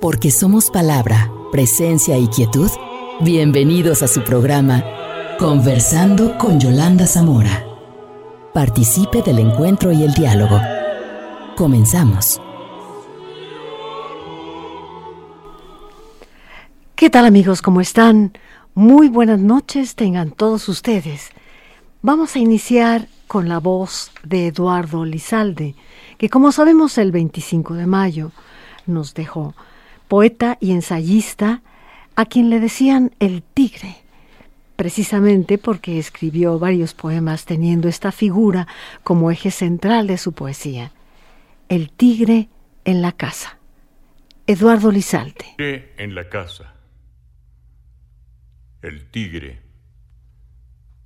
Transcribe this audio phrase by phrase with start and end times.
[0.00, 2.70] Porque somos palabra, presencia y quietud.
[3.18, 4.84] Bienvenidos a su programa
[5.40, 7.66] Conversando con Yolanda Zamora.
[8.54, 10.60] Participe del encuentro y el diálogo.
[11.56, 12.40] Comenzamos.
[16.94, 17.60] ¿Qué tal amigos?
[17.60, 18.38] ¿Cómo están?
[18.74, 21.30] Muy buenas noches tengan todos ustedes.
[22.02, 25.74] Vamos a iniciar con la voz de Eduardo Lizalde,
[26.18, 28.30] que como sabemos el 25 de mayo
[28.86, 29.54] nos dejó,
[30.08, 31.62] poeta y ensayista,
[32.16, 33.96] a quien le decían el tigre,
[34.76, 38.66] precisamente porque escribió varios poemas teniendo esta figura
[39.04, 40.90] como eje central de su poesía.
[41.68, 42.48] El tigre
[42.84, 43.58] en la casa.
[44.46, 45.54] Eduardo Lizalde.
[45.58, 46.74] En la casa
[48.82, 49.60] el tigre.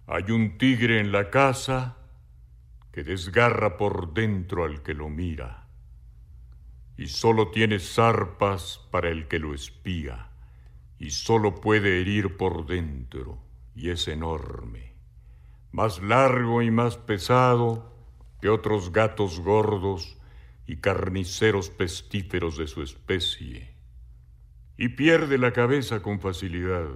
[0.07, 1.97] Hay un tigre en la casa
[2.93, 5.62] que desgarra por dentro al que lo mira,
[6.97, 10.31] y solo tiene zarpas para el que lo espía,
[10.99, 13.39] y solo puede herir por dentro,
[13.75, 14.95] y es enorme,
[15.71, 17.93] más largo y más pesado
[18.41, 20.19] que otros gatos gordos
[20.67, 23.75] y carniceros pestíferos de su especie,
[24.77, 26.89] y pierde la cabeza con facilidad.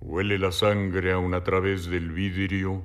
[0.00, 2.84] Huele la sangre aún a través del vidrio,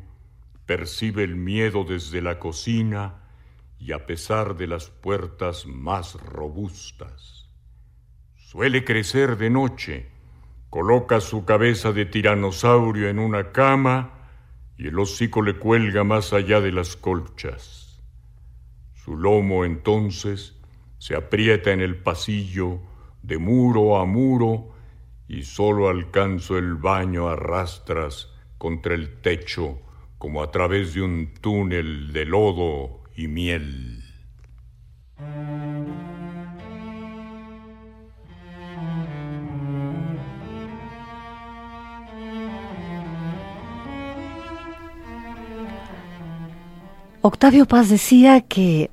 [0.66, 3.19] percibe el miedo desde la cocina
[3.80, 7.50] y a pesar de las puertas más robustas.
[8.36, 10.10] Suele crecer de noche,
[10.70, 14.30] coloca su cabeza de tiranosaurio en una cama
[14.78, 18.02] y el hocico le cuelga más allá de las colchas.
[18.94, 20.60] Su lomo entonces
[20.98, 22.80] se aprieta en el pasillo
[23.24, 24.74] de muro a muro
[25.28, 29.80] y solo alcanzo el baño a rastras contra el techo
[30.18, 34.02] como a través de un túnel de lodo y miel.
[47.22, 48.90] Octavio Paz decía que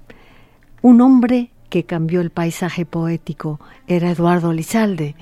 [0.83, 5.15] un hombre que cambió el paisaje poético era Eduardo Lizalde,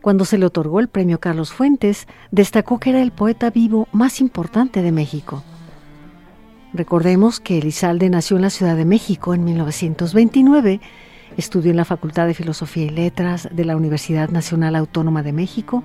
[0.00, 4.20] cuando se le otorgó el premio Carlos Fuentes, destacó que era el poeta vivo más
[4.20, 5.42] importante de México.
[6.74, 10.80] Recordemos que Elizalde nació en la Ciudad de México en 1929,
[11.36, 15.82] estudió en la Facultad de Filosofía y Letras de la Universidad Nacional Autónoma de México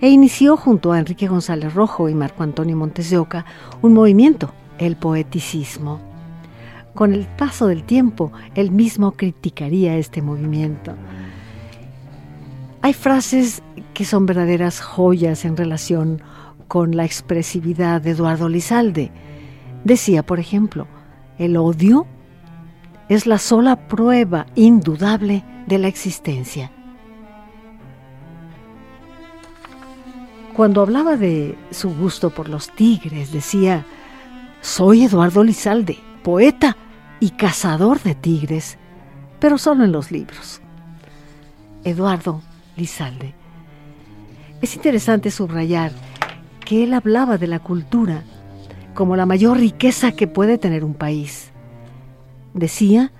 [0.00, 3.44] e inició junto a Enrique González Rojo y Marco Antonio Montes de Oca
[3.82, 6.00] un movimiento, el poeticismo.
[6.94, 10.94] Con el paso del tiempo, él mismo criticaría este movimiento
[12.80, 13.62] hay frases
[13.92, 16.22] que son verdaderas joyas en relación
[16.68, 19.10] con la expresividad de Eduardo Lizalde.
[19.84, 20.86] Decía, por ejemplo,
[21.38, 22.06] el odio
[23.08, 26.70] es la sola prueba indudable de la existencia.
[30.54, 33.86] Cuando hablaba de su gusto por los tigres, decía,
[34.60, 36.76] soy Eduardo Lizalde, poeta
[37.20, 38.76] y cazador de tigres,
[39.38, 40.60] pero solo en los libros.
[41.84, 42.42] Eduardo
[42.76, 43.34] Lizalde.
[44.60, 45.92] Es interesante subrayar
[46.64, 48.24] que él hablaba de la cultura
[48.98, 51.52] como la mayor riqueza que puede tener un país.
[52.52, 53.12] Decía,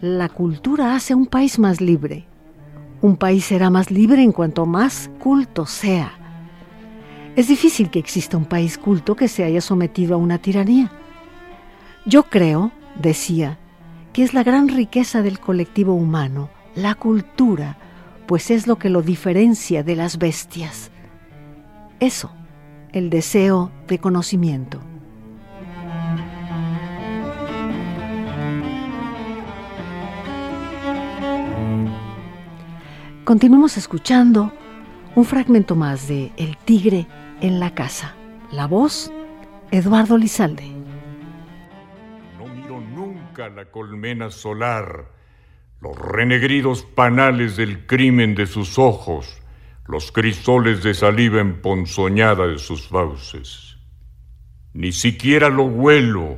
[0.00, 2.24] la cultura hace un país más libre.
[3.02, 6.14] Un país será más libre en cuanto más culto sea.
[7.36, 10.90] Es difícil que exista un país culto que se haya sometido a una tiranía.
[12.06, 13.58] Yo creo, decía,
[14.14, 17.76] que es la gran riqueza del colectivo humano, la cultura,
[18.26, 20.90] pues es lo que lo diferencia de las bestias.
[22.00, 22.30] Eso,
[22.92, 24.80] el deseo de conocimiento.
[33.24, 34.52] Continuamos escuchando
[35.14, 37.06] un fragmento más de El tigre
[37.40, 38.14] en la casa.
[38.52, 39.10] La voz,
[39.70, 40.70] Eduardo Lizalde.
[42.38, 45.10] No miro nunca la colmena solar
[45.80, 49.40] los renegridos panales del crimen de sus ojos,
[49.86, 53.78] los crisoles de saliva emponzoñada de sus fauces.
[54.74, 56.36] Ni siquiera lo huelo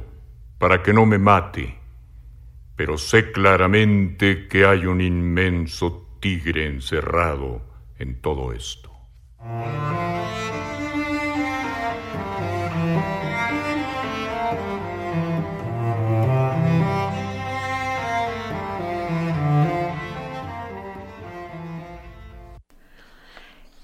[0.58, 1.80] para que no me mate,
[2.76, 7.62] pero sé claramente que hay un inmenso tigre encerrado
[7.98, 8.90] en todo esto.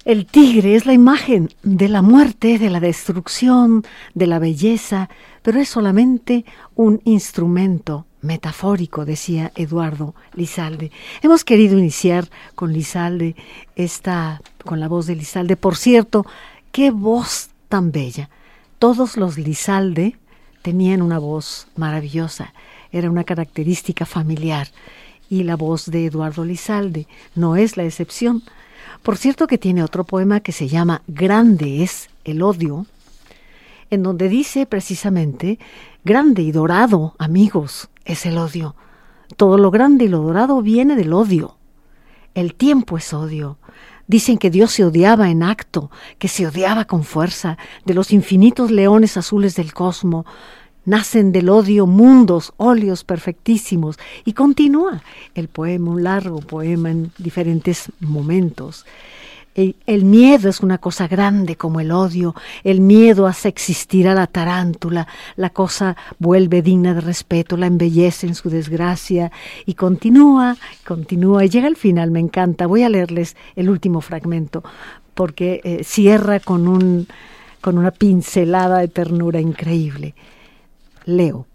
[0.04, 3.84] El tigre es la imagen de la muerte, de la destrucción,
[4.14, 5.08] de la belleza,
[5.42, 6.44] pero es solamente
[6.74, 10.90] un instrumento metafórico, decía Eduardo Lizalde.
[11.20, 13.36] Hemos querido iniciar con Lizalde,
[13.76, 15.56] esta, con la voz de Lizalde.
[15.56, 16.24] Por cierto,
[16.70, 18.30] qué voz tan bella.
[18.78, 20.16] Todos los Lizalde
[20.62, 22.54] tenían una voz maravillosa,
[22.92, 24.68] era una característica familiar.
[25.28, 28.42] Y la voz de Eduardo Lizalde no es la excepción.
[29.02, 32.86] Por cierto que tiene otro poema que se llama Grande es el odio,
[33.90, 35.58] en donde dice precisamente,
[36.04, 38.74] grande y dorado, amigos, es el odio.
[39.36, 41.56] Todo lo grande y lo dorado viene del odio.
[42.34, 43.58] El tiempo es odio.
[44.06, 48.70] Dicen que Dios se odiaba en acto, que se odiaba con fuerza, de los infinitos
[48.70, 50.26] leones azules del cosmos.
[50.84, 53.98] Nacen del odio mundos, óleos perfectísimos.
[54.24, 55.02] Y continúa
[55.34, 58.84] el poema, un largo poema en diferentes momentos.
[59.54, 62.34] El, miedo es una cosa grande como el odio.
[62.64, 65.06] El miedo hace existir a la tarántula.
[65.36, 69.30] La cosa vuelve digna de respeto, la embellece en su desgracia
[69.66, 70.56] y continúa,
[70.86, 72.10] continúa y llega al final.
[72.10, 72.66] Me encanta.
[72.66, 74.62] Voy a leerles el último fragmento
[75.12, 77.06] porque eh, cierra con, un,
[77.60, 80.14] con una pincelada de ternura increíble.
[81.04, 81.46] Leo.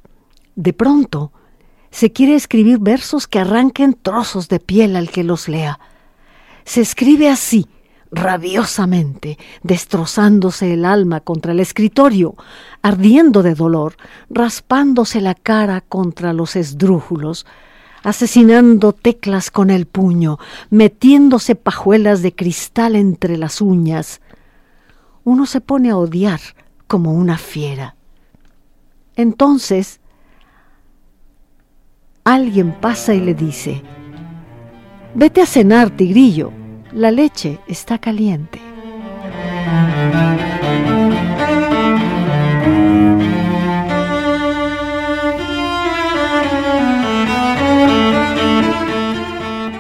[0.56, 1.32] De pronto
[1.90, 5.80] se quiere escribir versos que arranquen trozos de piel al que los lea.
[6.64, 7.66] Se escribe así
[8.12, 12.36] rabiosamente, destrozándose el alma contra el escritorio,
[12.82, 13.98] ardiendo de dolor,
[14.30, 17.46] raspándose la cara contra los esdrújulos,
[18.04, 20.40] asesinando teclas con el puño,
[20.70, 24.22] metiéndose pajuelas de cristal entre las uñas.
[25.24, 26.40] Uno se pone a odiar
[26.88, 27.96] como una fiera.
[29.16, 30.00] Entonces,
[32.24, 33.84] alguien pasa y le dice,
[35.16, 36.52] Vete a cenar, tigrillo.
[36.94, 38.60] La leche está caliente.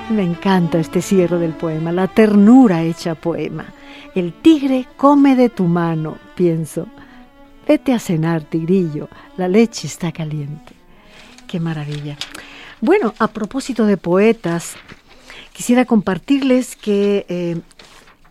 [0.09, 3.65] Me encanta este cierre del poema, la ternura hecha poema.
[4.13, 6.88] El tigre come de tu mano, pienso.
[7.68, 9.07] Vete a cenar, tigrillo,
[9.38, 10.74] la leche está caliente.
[11.48, 12.18] Qué maravilla.
[12.81, 14.75] Bueno, a propósito de poetas,
[15.57, 17.59] Quisiera compartirles que eh,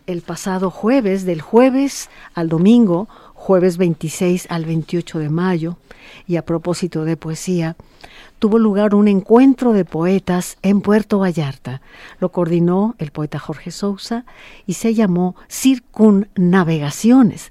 [0.06, 5.76] el pasado jueves, del jueves al domingo, jueves 26 al 28 de mayo,
[6.28, 7.74] y a propósito de poesía,
[8.38, 11.82] tuvo lugar un encuentro de poetas en Puerto Vallarta.
[12.20, 14.24] Lo coordinó el poeta Jorge Sousa
[14.64, 17.50] y se llamó Circunnavegaciones.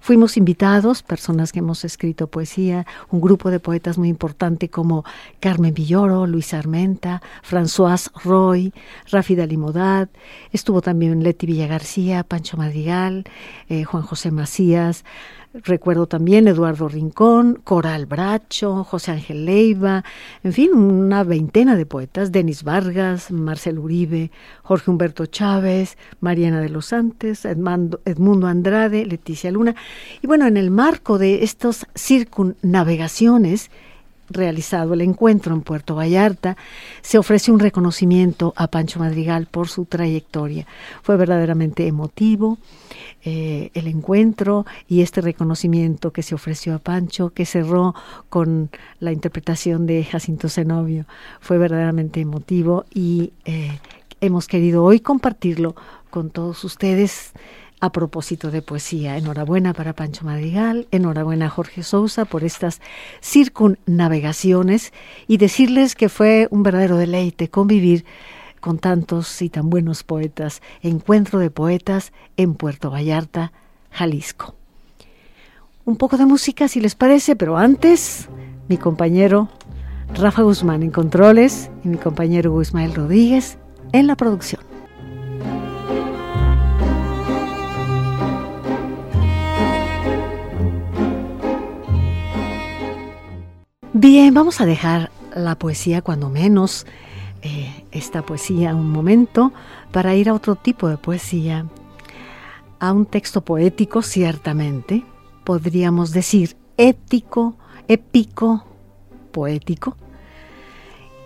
[0.00, 5.04] Fuimos invitados, personas que hemos escrito poesía, un grupo de poetas muy importante como
[5.40, 8.72] Carmen Villoro, Luis Armenta, François Roy,
[9.10, 10.08] Rafi Dalimodad,
[10.52, 13.24] estuvo también Leti Villagarcía, Pancho Madrigal,
[13.68, 15.04] eh, Juan José Macías,
[15.52, 20.04] Recuerdo también Eduardo Rincón, Coral Bracho, José Ángel Leiva,
[20.44, 24.30] en fin, una veintena de poetas, Denis Vargas, Marcel Uribe,
[24.62, 29.74] Jorge Humberto Chávez, Mariana de los Santos, Edmundo Andrade, Leticia Luna.
[30.22, 33.72] Y bueno, en el marco de estas circunnavegaciones,
[34.30, 36.56] realizado el encuentro en Puerto Vallarta,
[37.02, 40.66] se ofrece un reconocimiento a Pancho Madrigal por su trayectoria.
[41.02, 42.58] Fue verdaderamente emotivo
[43.22, 47.94] eh, el encuentro y este reconocimiento que se ofreció a Pancho, que cerró
[48.28, 51.04] con la interpretación de Jacinto Zenobio.
[51.40, 53.78] Fue verdaderamente emotivo y eh,
[54.20, 55.74] hemos querido hoy compartirlo
[56.10, 57.32] con todos ustedes
[57.80, 59.16] a propósito de poesía.
[59.16, 62.80] Enhorabuena para Pancho Madrigal, enhorabuena a Jorge Sousa por estas
[63.22, 64.92] circunnavegaciones
[65.26, 68.04] y decirles que fue un verdadero deleite convivir
[68.60, 70.60] con tantos y tan buenos poetas.
[70.82, 73.52] Encuentro de poetas en Puerto Vallarta,
[73.90, 74.54] Jalisco.
[75.84, 78.28] Un poco de música si les parece, pero antes
[78.68, 79.48] mi compañero
[80.14, 83.58] Rafa Guzmán en controles y mi compañero Guzmán Rodríguez
[83.92, 84.69] en la producción.
[94.02, 96.86] Bien, vamos a dejar la poesía cuando menos,
[97.42, 99.52] eh, esta poesía un momento,
[99.92, 101.66] para ir a otro tipo de poesía,
[102.78, 105.04] a un texto poético ciertamente,
[105.44, 107.56] podríamos decir ético,
[107.88, 108.64] épico,
[109.32, 109.98] poético.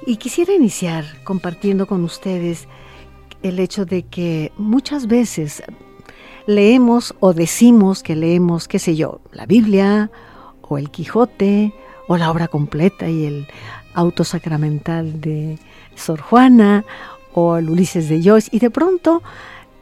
[0.04, 2.66] Y quisiera iniciar compartiendo con ustedes
[3.45, 5.62] el hecho de que muchas veces
[6.49, 10.11] leemos o decimos que leemos, qué sé yo, la Biblia
[10.61, 11.73] o el Quijote
[12.06, 13.46] o la obra completa y el
[13.94, 15.58] auto sacramental de
[15.94, 16.84] Sor Juana
[17.32, 19.23] o el Ulises de Joyce y de pronto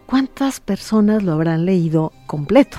[0.07, 2.79] cuántas personas lo habrán leído completo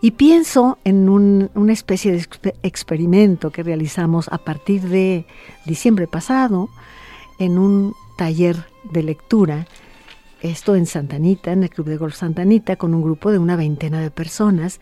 [0.00, 5.26] Y pienso en una especie de experimento que realizamos a partir de
[5.64, 6.68] diciembre pasado
[7.38, 9.66] en un taller de lectura,
[10.40, 14.00] esto en Santanita, en el Club de Golf Santanita, con un grupo de una veintena
[14.00, 14.80] de personas.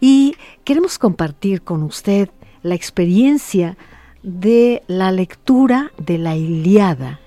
[0.00, 2.30] Y queremos compartir con usted
[2.66, 3.76] la experiencia
[4.22, 7.20] de la lectura de la Iliada.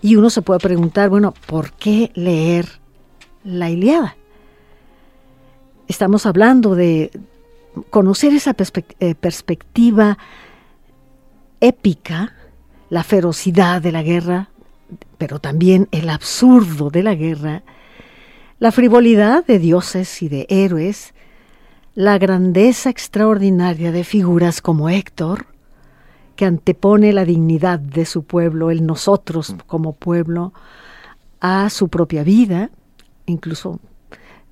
[0.00, 2.66] Y uno se puede preguntar, bueno, ¿por qué leer
[3.44, 4.16] la Iliada?
[5.88, 7.10] Estamos hablando de
[7.90, 8.54] conocer esa
[9.00, 10.16] eh, perspectiva
[11.60, 12.32] épica,
[12.88, 14.48] la ferocidad de la guerra,
[15.18, 17.62] pero también el absurdo de la guerra,
[18.58, 21.12] la frivolidad de dioses y de héroes,
[21.94, 25.46] la grandeza extraordinaria de figuras como Héctor,
[26.36, 30.52] que antepone la dignidad de su pueblo, el nosotros como pueblo,
[31.40, 32.70] a su propia vida,
[33.26, 33.80] incluso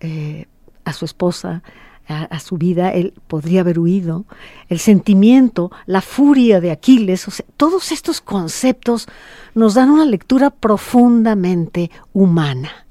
[0.00, 0.46] eh,
[0.84, 1.62] a su esposa,
[2.08, 4.24] a, su vida, él podría haber huido,
[4.68, 7.26] el sentimiento, la furia de Aquiles,
[7.58, 9.06] todos estos conceptos
[9.54, 12.86] nos dan una lectura profundamente humana.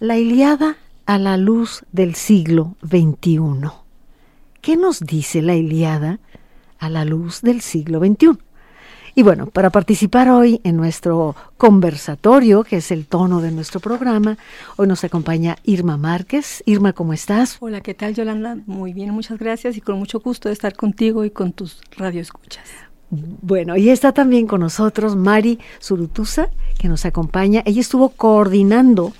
[0.00, 0.76] La Iliada
[1.06, 3.70] a la luz del siglo XXI.
[4.60, 6.18] ¿Qué nos dice la Iliada
[6.84, 8.38] a la luz del siglo XXI.
[9.16, 14.36] Y bueno, para participar hoy en nuestro conversatorio, que es el tono de nuestro programa,
[14.76, 16.64] hoy nos acompaña Irma Márquez.
[16.66, 17.56] Irma, ¿cómo estás?
[17.60, 18.58] Hola, ¿qué tal, Yolanda?
[18.66, 22.64] Muy bien, muchas gracias y con mucho gusto de estar contigo y con tus radioescuchas.
[23.10, 27.62] Bueno, y está también con nosotros Mari Surutusa, que nos acompaña.
[27.64, 29.12] Ella estuvo coordinando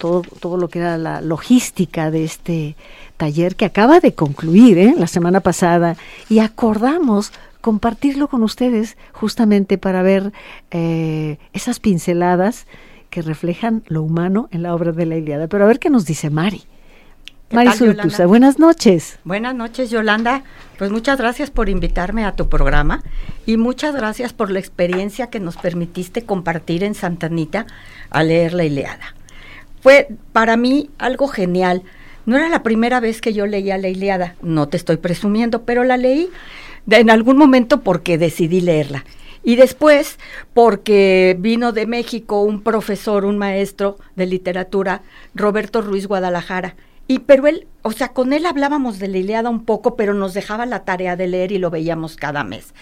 [0.00, 2.74] todo, todo lo que era la logística de este
[3.18, 4.94] taller que acaba de concluir ¿eh?
[4.96, 5.96] la semana pasada
[6.30, 10.32] y acordamos compartirlo con ustedes justamente para ver
[10.70, 12.66] eh, esas pinceladas
[13.10, 15.48] que reflejan lo humano en la obra de la Iliada.
[15.48, 16.62] Pero a ver qué nos dice Mari.
[17.52, 19.18] Mari Surtusa, buenas noches.
[19.24, 20.44] Buenas noches, Yolanda.
[20.78, 23.02] Pues muchas gracias por invitarme a tu programa
[23.44, 27.66] y muchas gracias por la experiencia que nos permitiste compartir en Santanita
[28.08, 29.14] a leer la Iliada.
[29.80, 31.82] Fue para mí algo genial
[32.26, 35.84] no era la primera vez que yo leía la Iliada, no te estoy presumiendo, pero
[35.84, 36.30] la leí
[36.88, 39.04] en algún momento porque decidí leerla.
[39.42, 40.18] Y después,
[40.52, 45.02] porque vino de México un profesor, un maestro de literatura,
[45.34, 46.76] Roberto Ruiz Guadalajara.
[47.08, 50.34] Y pero él, o sea, con él hablábamos de la Iliada un poco, pero nos
[50.34, 52.74] dejaba la tarea de leer y lo veíamos cada mes.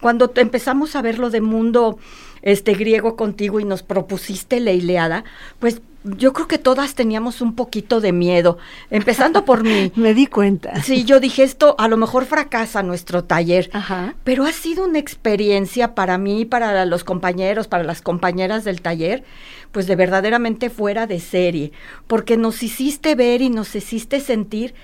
[0.00, 1.98] Cuando empezamos a ver lo de mundo
[2.44, 5.24] este griego contigo y nos propusiste la Iliada,
[5.58, 8.58] pues yo creo que todas teníamos un poquito de miedo,
[8.90, 9.90] empezando por mí.
[9.96, 10.82] Me di cuenta.
[10.82, 14.14] Sí, yo dije esto, a lo mejor fracasa nuestro taller, Ajá.
[14.22, 19.24] pero ha sido una experiencia para mí, para los compañeros, para las compañeras del taller,
[19.72, 21.72] pues de verdaderamente fuera de serie,
[22.06, 24.74] porque nos hiciste ver y nos hiciste sentir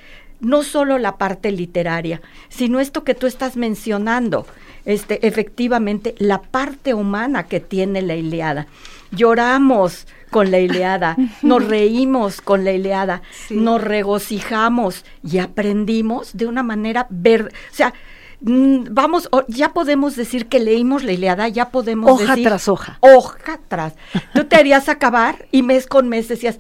[0.41, 4.47] no solo la parte literaria, sino esto que tú estás mencionando,
[4.91, 8.67] este, efectivamente, la parte humana que tiene la Iliada.
[9.13, 16.63] Lloramos con la Ileada, nos reímos con la Ileada, nos regocijamos y aprendimos de una
[16.63, 17.93] manera verde, o sea,
[18.41, 22.99] mm, vamos, ya podemos decir que leímos la Ileada, ya podemos hoja tras hoja.
[23.01, 23.95] Hoja tras.
[24.33, 26.59] Tú te harías acabar y mes con mes decías,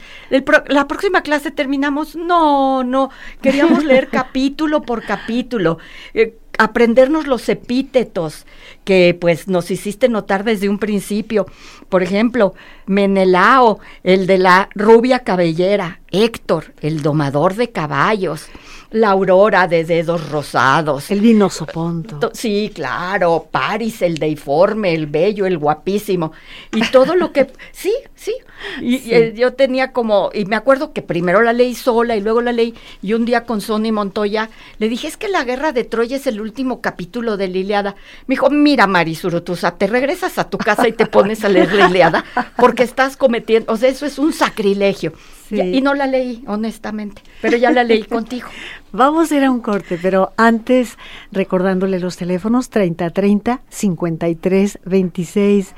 [0.66, 3.10] la próxima clase terminamos, no, no,
[3.40, 5.78] queríamos leer capítulo por capítulo.
[6.12, 8.44] Eh, aprendernos los epítetos
[8.84, 11.46] que pues nos hiciste notar desde un principio.
[11.88, 12.54] Por ejemplo,
[12.86, 18.48] Menelao, el de la rubia cabellera, Héctor, el domador de caballos,
[18.90, 21.10] la aurora de dedos rosados.
[21.10, 22.30] El vinoso ponto.
[22.34, 26.32] Sí, claro, Paris, el deiforme, el bello, el guapísimo.
[26.74, 27.50] Y todo lo que...
[27.72, 28.34] Sí, sí.
[28.82, 30.30] Y, yo tenía como...
[30.34, 32.74] Y me acuerdo que primero la leí sola y luego la leí.
[33.00, 36.26] Y un día con Sonny Montoya le dije, es que la guerra de Troya es
[36.26, 37.96] el último capítulo de la Iliada.
[38.26, 41.72] Me dijo, mira, Mari Surutusa, te regresas a tu casa y te pones a leer
[41.72, 42.24] la Iliada
[42.56, 43.72] porque estás cometiendo...
[43.72, 45.12] O sea, eso es un sacrilegio.
[45.50, 48.48] Y no la leí, honestamente, pero ya la leí contigo.
[48.92, 50.96] Vamos a ir a un corte, pero antes
[51.32, 55.74] recordándole los teléfonos 3030 53 26.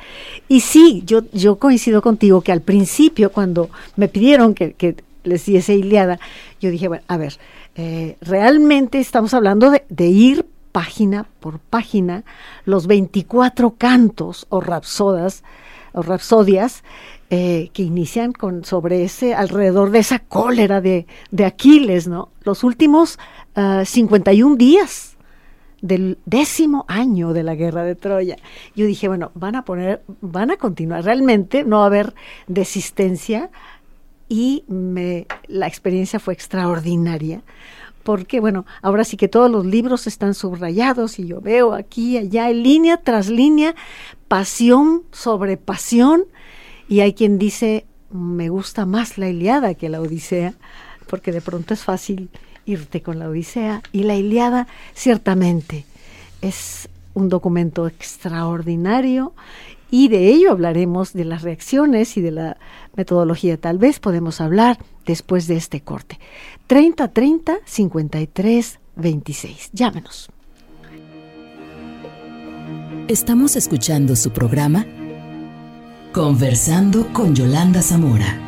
[0.49, 5.47] Y sí, yo, yo coincido contigo que al principio, cuando me pidieron que, que les
[5.47, 6.18] diese Iliada,
[6.61, 7.38] yo dije, bueno, a ver,
[7.75, 12.24] eh, realmente estamos hablando de, de ir página por página
[12.64, 15.44] los 24 cantos o rapsodas
[15.92, 16.82] o rapsodias
[17.30, 22.30] eh, que inician con sobre ese alrededor de esa cólera de, de Aquiles, ¿no?
[22.42, 23.18] Los últimos
[23.54, 25.16] 51 ah, días
[25.82, 28.36] del décimo año de la guerra de Troya.
[28.74, 32.14] Yo dije, bueno, van a poner, van a continuar, realmente no va a haber
[32.46, 33.50] desistencia
[34.28, 37.42] y me, la experiencia fue extraordinaria
[38.02, 42.50] porque bueno, ahora sí que todos los libros están subrayados y yo veo aquí, allá,
[42.50, 43.75] línea tras línea,
[44.28, 46.25] pasión sobre pasión,
[46.88, 50.54] y hay quien dice, me gusta más la Iliada que la Odisea,
[51.09, 52.30] porque de pronto es fácil
[52.64, 55.85] irte con la Odisea, y la Iliada ciertamente
[56.40, 59.35] es un documento extraordinario
[59.92, 62.56] y de ello hablaremos de las reacciones y de la
[62.96, 63.58] metodología.
[63.58, 66.18] Tal vez podemos hablar después de este corte.
[66.66, 69.70] 30 30 53 26.
[69.75, 70.30] Llámenos.
[73.06, 74.87] Estamos escuchando su programa
[76.11, 78.38] Conversando con Yolanda Zamora.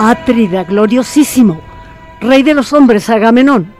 [0.00, 1.60] Atrida, gloriosísimo,
[2.20, 3.79] rey de los hombres, Agamenón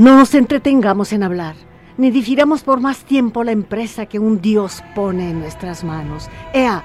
[0.00, 1.56] no nos entretengamos en hablar,
[1.98, 6.30] ni difiramos por más tiempo la empresa que un Dios pone en nuestras manos.
[6.54, 6.82] Ea,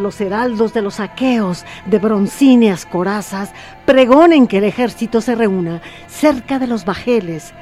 [0.00, 3.52] los heraldos de los aqueos, de broncíneas corazas,
[3.86, 7.54] pregonen que el ejército se reúna cerca de los bajeles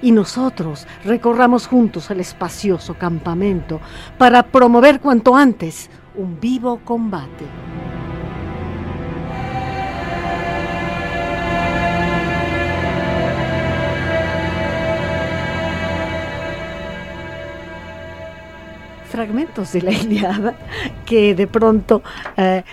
[0.00, 3.82] y nosotros recorramos juntos el espacioso campamento
[4.16, 7.44] para promover cuanto antes un vivo combate.
[19.12, 20.54] Fragmentos de la Iliada
[21.06, 22.02] que de pronto
[22.36, 22.64] eh,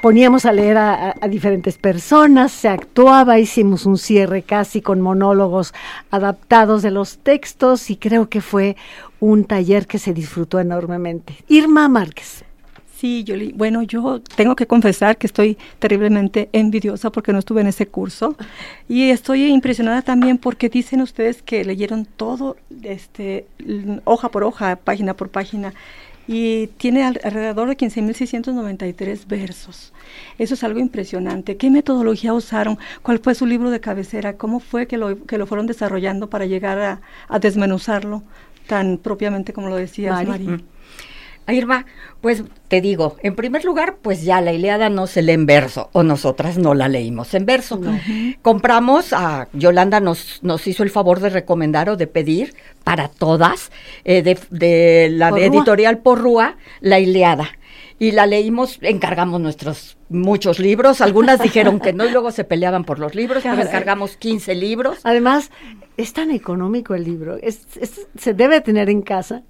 [0.00, 5.74] poníamos a leer a, diferentes personas, se actuaba, hicimos un cierre casi con monólogos
[6.10, 8.76] adaptados de los textos y creo que fue
[9.20, 11.36] un taller que se disfrutó enormemente.
[11.48, 12.44] Irma Márquez.
[13.02, 13.50] Sí, Yoli.
[13.50, 18.36] Bueno, yo tengo que confesar que estoy terriblemente envidiosa porque no estuve en ese curso
[18.88, 23.46] y estoy impresionada también porque dicen ustedes que leyeron todo, este,
[24.04, 25.74] hoja por hoja, página por página
[26.28, 29.92] y tiene alrededor de 15.693 versos.
[30.38, 31.56] Eso es algo impresionante.
[31.56, 32.78] ¿Qué metodología usaron?
[33.02, 34.34] ¿Cuál fue su libro de cabecera?
[34.36, 38.22] ¿Cómo fue que lo, que lo fueron desarrollando para llegar a, a desmenuzarlo
[38.68, 40.60] tan propiamente como lo decía María?
[41.48, 41.86] Irma,
[42.20, 45.90] pues te digo, en primer lugar, pues ya la Ileada no se lee en verso,
[45.92, 47.80] o nosotras no la leímos en verso.
[48.42, 53.72] Compramos, a Yolanda nos, nos hizo el favor de recomendar o de pedir para todas,
[54.04, 57.50] eh, de, de, la editorial Porrúa, la Ileada
[58.02, 62.82] y la leímos, encargamos nuestros muchos libros, algunas dijeron que no y luego se peleaban
[62.82, 64.98] por los libros, pero encargamos 15 libros.
[65.04, 65.52] Además,
[65.96, 67.36] es tan económico el libro,
[68.18, 69.42] se debe tener en casa.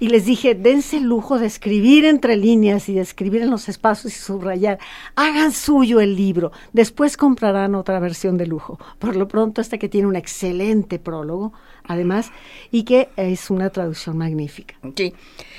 [0.00, 3.68] Y les dije, dense el lujo de escribir entre líneas y de escribir en los
[3.68, 4.78] espacios y subrayar.
[5.16, 8.78] Hagan suyo el libro, después comprarán otra versión de lujo.
[8.98, 11.52] Por lo pronto, hasta que tiene un excelente prólogo,
[11.84, 12.30] además,
[12.70, 14.74] y que es una traducción magnífica.
[14.96, 15.12] Sí.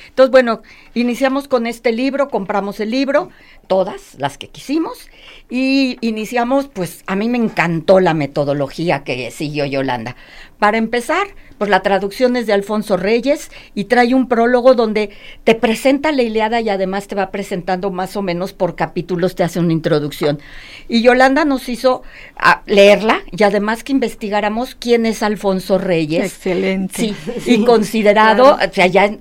[0.10, 0.62] Entonces, bueno,
[0.94, 3.30] iniciamos con este libro, compramos el libro,
[3.68, 5.10] todas las que quisimos,
[5.50, 10.16] y iniciamos, pues a mí me encantó la metodología que siguió Yolanda.
[10.60, 15.10] Para empezar, pues la traducción es de Alfonso Reyes y trae un prólogo donde
[15.44, 19.44] te presenta la Ileada y además te va presentando más o menos por capítulos, te
[19.44, 20.40] hace una introducción.
[20.88, 22.04] Y Yolanda nos hizo
[22.38, 26.26] ah, leerla y además que investigáramos quién es Alfonso Reyes.
[26.26, 26.94] Excelente.
[26.96, 29.16] Sí, y considerado, o sea, ya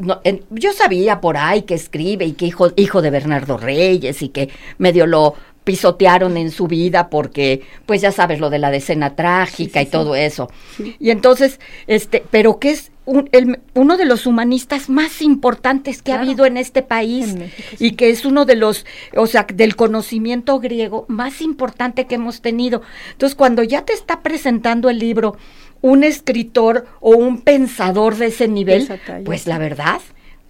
[0.50, 4.48] yo sabía por ahí que escribe y que hijo, hijo de Bernardo Reyes y que
[4.78, 9.80] medio lo pisotearon en su vida porque, pues ya sabes, lo de la decena trágica
[9.80, 10.50] y todo eso.
[10.98, 16.46] Y entonces, este, pero que es uno de los humanistas más importantes que ha habido
[16.46, 17.34] en este país
[17.80, 22.40] y que es uno de los, o sea, del conocimiento griego más importante que hemos
[22.42, 22.82] tenido.
[23.12, 25.36] Entonces, cuando ya te está presentando el libro
[25.80, 28.88] un escritor o un pensador de ese nivel,
[29.24, 30.00] pues la verdad,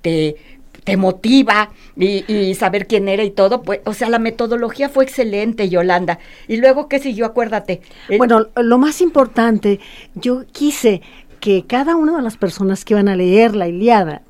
[0.03, 0.37] te,
[0.85, 5.69] te motiva y, saber quién era y todo, pues, o sea, la metodología fue excelente,
[5.69, 6.19] Yolanda.
[6.49, 7.27] Y luego, ¿qué siguió?
[7.27, 7.81] Acuérdate.
[8.19, 9.81] Bueno, lo más importante,
[10.15, 11.03] yo quise
[11.41, 14.23] que cada una de las personas que iban a leer la Iliada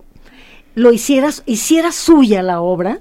[0.75, 3.01] lo hiciera, hiciera suya la obra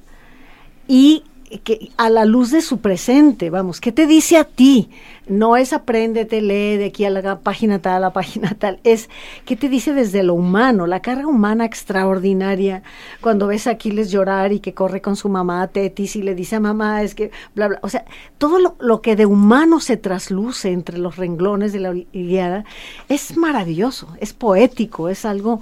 [0.88, 1.24] y
[1.64, 4.90] que a la luz de su presente, vamos, ¿qué te dice a ti?
[5.28, 9.10] No es apréndete, lee de aquí a la página tal, a la página tal, es
[9.46, 12.82] qué te dice desde lo humano, la carga humana extraordinaria,
[13.22, 16.34] cuando ves a Aquiles llorar y que corre con su mamá a Tetis y le
[16.34, 18.06] dice a mamá, es que, bla, bla, o sea,
[18.40, 22.66] todo lo, que de humano se trasluce entre los renglones de la Iliada
[23.08, 25.62] es maravilloso, es poético, es algo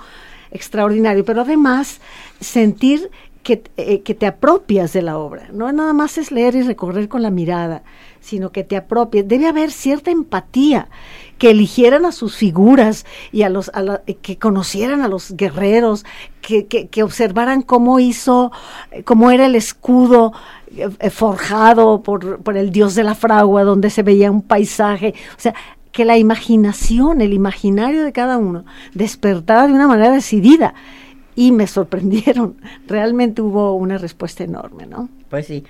[0.52, 2.00] extraordinario, pero además
[2.40, 3.12] sentir
[3.50, 5.48] que, eh, que, te apropias de la obra.
[5.52, 7.82] No nada más es leer y recorrer con la mirada,
[8.20, 9.28] sino que te apropies.
[9.28, 10.88] Debe haber cierta empatía,
[11.40, 13.72] que eligieran a sus figuras y a los
[14.06, 16.06] eh, que conocieran a los guerreros,
[16.42, 18.52] que, que, observaran cómo hizo,
[18.92, 20.32] eh, cómo era el escudo
[21.10, 25.16] forjado por, por el dios de la fragua, donde se veía un paisaje.
[25.36, 25.56] O sea,
[25.92, 30.76] que la imaginación, el imaginario de cada uno, despertara de una manera decidida
[31.40, 32.58] y me sorprendieron.
[32.88, 35.08] Realmente hubo una respuesta enorme, ¿no?
[35.30, 35.64] Pues sí.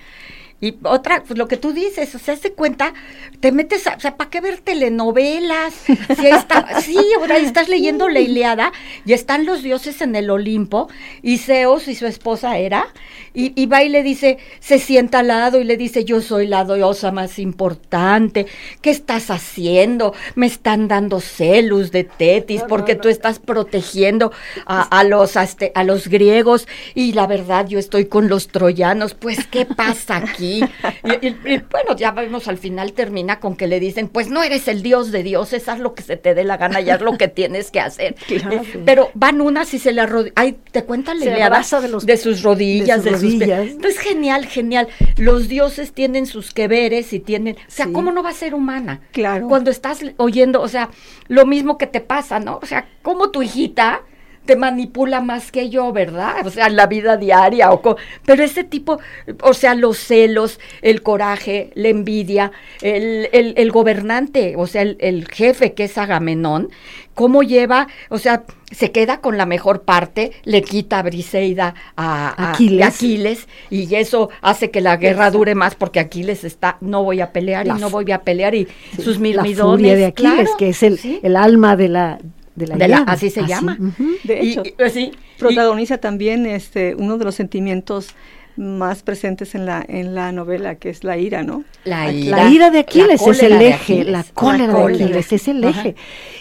[0.61, 2.93] Y otra, pues lo que tú dices, o sea, se cuenta,
[3.39, 5.73] te metes, a, o sea, ¿para qué ver telenovelas?
[6.19, 8.73] Si está, sí, ahora estás leyendo la Iliada
[9.05, 10.89] y están los dioses en el Olimpo
[11.21, 12.87] y Zeus y su esposa Hera
[13.33, 16.45] y, y va y le dice, se sienta al lado y le dice, yo soy
[16.47, 18.45] la diosa más importante,
[18.81, 20.13] ¿qué estás haciendo?
[20.35, 24.33] Me están dando celos de Tetis porque tú estás protegiendo
[24.65, 28.49] a, a los, a, este, a los griegos y la verdad yo estoy con los
[28.49, 30.48] troyanos, pues ¿qué pasa aquí?
[30.57, 34.81] Y, bueno, ya vemos al final termina con que le dicen, pues no eres el
[34.81, 37.27] dios de dioses, haz lo que se te dé la gana y haz lo que
[37.27, 38.15] tienes que hacer.
[38.85, 40.01] Pero van unas y se le
[40.35, 44.87] ay, te cuentan la idea de, de, sus rodillas, de sus, Entonces, genial, genial.
[45.17, 48.53] Los dioses tienen sus que veres y tienen, o sea, ¿cómo no va a ser
[48.53, 49.01] humana?
[49.11, 49.47] Claro.
[49.47, 50.89] Cuando estás oyendo, o sea,
[51.27, 52.59] lo mismo que te pasa, ¿no?
[52.61, 54.01] O sea, como tu hijita
[54.45, 56.45] te manipula más que yo, ¿verdad?
[56.45, 57.71] O sea, en la vida diaria.
[57.71, 58.99] O pero ese tipo,
[59.41, 65.73] o sea, los celos, el coraje, la envidia, el, el, gobernante, o sea, el, jefe
[65.73, 66.69] que es Agamenón,
[67.13, 72.51] cómo lleva, o sea, se queda con la mejor parte, le quita a Briseida a,
[72.51, 73.47] Aquiles.
[73.69, 77.67] y eso hace que la guerra dure más porque Aquiles está, no voy a pelear
[77.67, 79.57] y no voy a pelear y sus mirmidones.
[79.57, 82.19] La furia de Aquiles, que es el, el alma de la
[82.65, 83.77] de la, así se llama.
[84.23, 84.93] De hecho, pues
[85.37, 88.15] protagoniza también este uno de los sentimientos
[88.57, 91.63] más presentes en la en la novela, que es la ira, ¿no?
[91.85, 95.95] La ira, de Aquiles es el eje, la cólera, de Aquiles es el eje.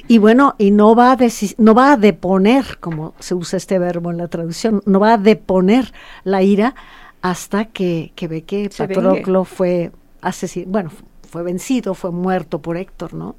[0.08, 1.18] Y bueno, y no va a
[1.58, 5.18] no va a deponer, como se usa este verbo en la traducción, no va a
[5.18, 5.92] deponer
[6.24, 6.74] la ira
[7.22, 10.90] hasta que, que ve que Patroclo fue asesinado, bueno,
[11.28, 13.36] fue vencido, fue muerto por Héctor, ¿no?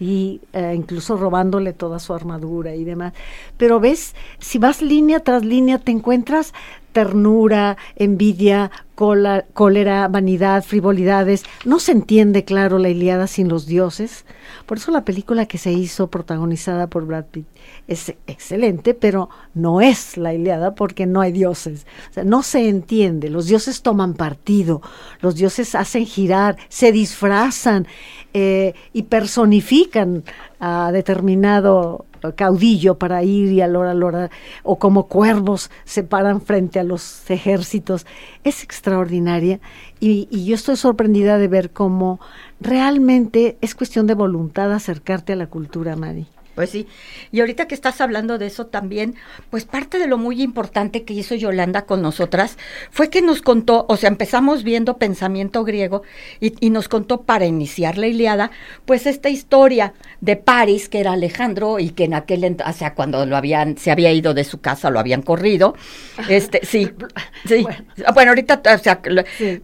[0.00, 3.12] Y eh, incluso robándole toda su armadura y demás.
[3.56, 6.54] Pero ves, si vas línea tras línea te encuentras
[6.98, 11.44] ternura, envidia, cólera, vanidad, frivolidades.
[11.64, 14.24] No se entiende, claro, la Iliada sin los dioses.
[14.66, 17.46] Por eso la película que se hizo protagonizada por Brad Pitt
[17.86, 21.86] es excelente, pero no es la Iliada porque no hay dioses.
[22.10, 23.30] O sea, no se entiende.
[23.30, 24.82] Los dioses toman partido,
[25.20, 27.86] los dioses hacen girar, se disfrazan
[28.34, 30.24] eh, y personifican
[30.58, 32.06] a determinado
[32.36, 34.30] caudillo para ir y a lora lora,
[34.62, 38.06] o como cuervos se paran frente a los ejércitos.
[38.44, 39.60] Es extraordinaria
[40.00, 42.20] y, y, yo estoy sorprendida de ver cómo
[42.60, 46.26] realmente es cuestión de voluntad acercarte a la cultura, Mari.
[46.58, 46.88] Pues sí,
[47.30, 49.14] y ahorita que estás hablando de eso también,
[49.48, 52.58] pues parte de lo muy importante que hizo Yolanda con nosotras
[52.90, 56.02] fue que nos contó, o sea, empezamos viendo pensamiento griego
[56.40, 58.50] y, nos contó para iniciar la Iliada,
[58.86, 63.24] pues esta historia de París, que era Alejandro y que en aquel, o sea, cuando
[63.24, 65.76] lo habían, se había ido de su casa, lo habían corrido,
[66.28, 66.90] este, sí,
[67.46, 67.64] sí,
[68.14, 69.00] bueno, ahorita, o sea,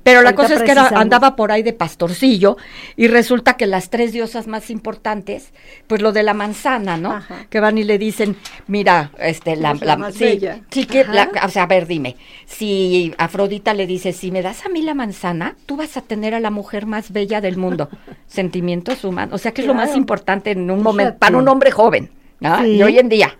[0.04, 2.56] pero la cosa es que andaba por ahí de pastorcillo
[2.94, 5.52] y resulta que las tres diosas más importantes,
[5.88, 7.20] pues lo de la manzana, ¿no?
[7.50, 11.04] Que van y le dicen, mira, este, la, la, sí, sí que,
[11.42, 12.16] o sea, a ver, dime,
[12.46, 16.34] si Afrodita le dice, si me das a mí la manzana, tú vas a tener
[16.34, 17.88] a la mujer más bella del mundo.
[18.26, 21.70] Sentimientos humanos, o sea, que es lo más importante en un momento, para un hombre
[21.70, 22.64] joven, ¿no?
[22.66, 23.36] Y hoy en día,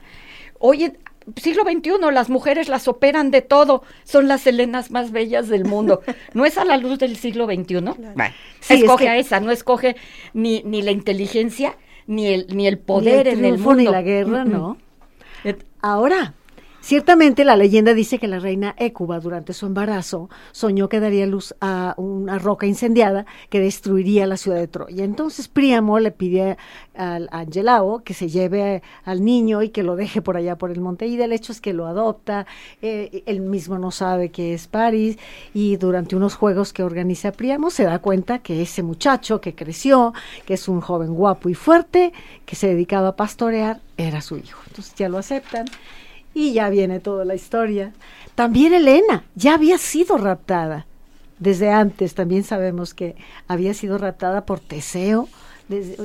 [0.58, 0.98] hoy en,
[1.36, 6.02] siglo XXI, las mujeres las operan de todo, son las helenas más bellas del mundo.
[6.32, 7.80] ¿No es a la luz del siglo XXI?
[8.14, 8.34] Bueno,
[8.68, 9.96] escoge a esa, no escoge
[10.32, 13.74] ni, ni la inteligencia ni el, ni el poder en el mundo.
[13.74, 14.78] Ni la guerra, ¿no?
[15.80, 16.34] Ahora,
[16.84, 21.54] Ciertamente la leyenda dice que la reina Écuba durante su embarazo soñó que daría luz
[21.62, 25.02] a una roca incendiada que destruiría la ciudad de Troya.
[25.02, 26.58] Entonces Príamo le pide
[26.94, 30.82] al Angelao que se lleve al niño y que lo deje por allá por el
[30.82, 31.06] monte.
[31.06, 32.46] Y del hecho es que lo adopta,
[32.82, 35.16] eh, él mismo no sabe que es París
[35.54, 40.12] y durante unos juegos que organiza Príamo se da cuenta que ese muchacho que creció,
[40.44, 42.12] que es un joven guapo y fuerte,
[42.44, 44.60] que se dedicaba a pastorear, era su hijo.
[44.66, 45.64] Entonces ya lo aceptan
[46.34, 47.92] y ya viene toda la historia.
[48.34, 50.86] También Elena ya había sido raptada.
[51.38, 53.16] Desde antes también sabemos que
[53.48, 55.28] había sido raptada por Teseo.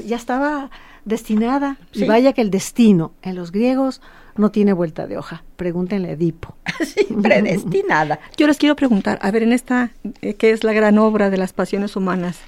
[0.05, 0.69] ya estaba
[1.05, 1.77] destinada.
[1.91, 2.03] Sí.
[2.03, 4.01] Y vaya que el destino en los griegos
[4.35, 5.43] no tiene vuelta de hoja.
[5.57, 6.55] Pregúntenle a Edipo.
[6.85, 8.19] Sí, predestinada.
[8.37, 11.35] Yo les quiero preguntar, a ver, en esta, eh, que es la gran obra de
[11.35, 12.39] las pasiones humanas,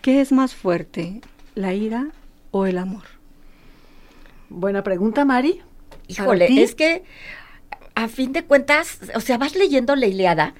[0.00, 1.20] ¿qué es más fuerte,
[1.54, 2.06] la ira
[2.50, 3.02] o el amor?
[4.48, 5.60] Buena pregunta, Mari.
[6.08, 7.02] Híjole, es que
[7.94, 10.54] a fin de cuentas, o sea, vas leyendo la Iliada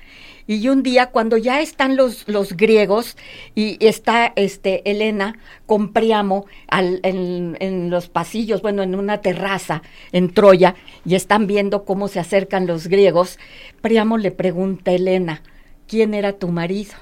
[0.46, 3.16] y un día cuando ya están los, los griegos
[3.54, 9.82] y está este Elena con Priamo al- en, en los pasillos, bueno, en una terraza
[10.12, 13.38] en Troya y están viendo cómo se acercan los griegos,
[13.80, 15.42] Priamo le pregunta a Elena,
[15.88, 16.92] ¿quién era tu marido?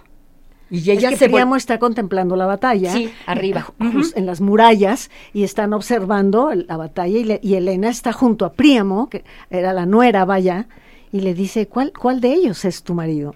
[0.73, 2.93] Y ella es que se Príamo está contemplando la batalla.
[2.95, 3.67] Sí, arriba.
[3.79, 8.13] eh, jus- En las murallas y están observando la batalla y, le- y Elena está
[8.13, 10.67] junto a Príamo, que era la nuera, vaya,
[11.13, 13.35] y le dice, ¿cuál, cuál de ellos es tu marido?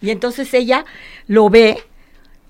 [0.00, 0.84] Y entonces ella
[1.26, 1.76] lo ve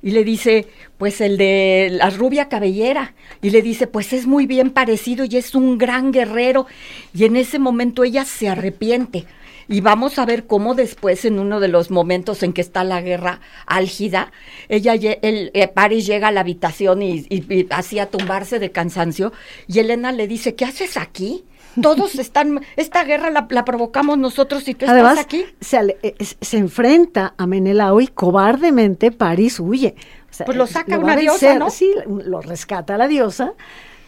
[0.03, 0.67] y le dice,
[0.99, 3.15] pues el de la rubia cabellera.
[3.41, 6.67] Y le dice, pues es muy bien parecido y es un gran guerrero.
[7.15, 9.25] Y en ese momento ella se arrepiente.
[9.69, 13.01] Y vamos a ver cómo después, en uno de los momentos en que está la
[13.01, 14.33] guerra álgida,
[14.69, 18.71] ella, el, eh, Paris llega a la habitación y, y, y así a tumbarse de
[18.71, 19.33] cansancio.
[19.67, 21.45] Y Elena le dice, ¿qué haces aquí?
[21.83, 25.45] Todos están, esta guerra la, la provocamos nosotros y tú Además, estás aquí.
[25.61, 29.95] Se, eh, se enfrenta a Menelao y cobardemente París huye.
[30.31, 31.71] O sea, Pues lo eh, saca una diosa, ¿no?
[31.71, 33.55] Sí, lo rescata la diosa,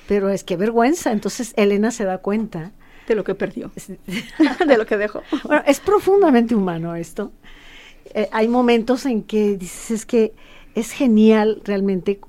[0.07, 1.13] pero es que vergüenza.
[1.13, 2.73] Entonces Elena se da cuenta.
[3.09, 3.71] De lo que perdió,
[4.67, 5.23] de lo que dejó.
[5.45, 7.33] Bueno, es profundamente humano esto.
[8.15, 10.35] Eh, hay momentos en que dices que
[10.75, 12.21] es genial realmente.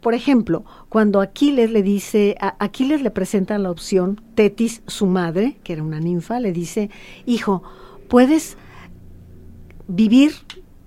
[0.00, 5.58] Por ejemplo, cuando Aquiles le dice, a Aquiles le presentan la opción, Tetis, su madre,
[5.64, 6.88] que era una ninfa, le dice,
[7.26, 7.62] hijo,
[8.08, 8.56] puedes
[9.86, 10.32] vivir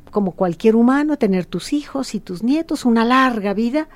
[0.10, 3.89] como cualquier humano, tener tus hijos y tus nietos, una larga vida,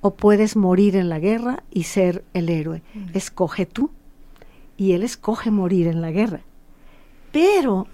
[0.00, 2.82] o puedes morir en la guerra y ser el héroe.
[3.14, 3.90] Escoge tú.
[4.82, 6.40] Y él escoge morir en la guerra.
[7.30, 7.86] Pero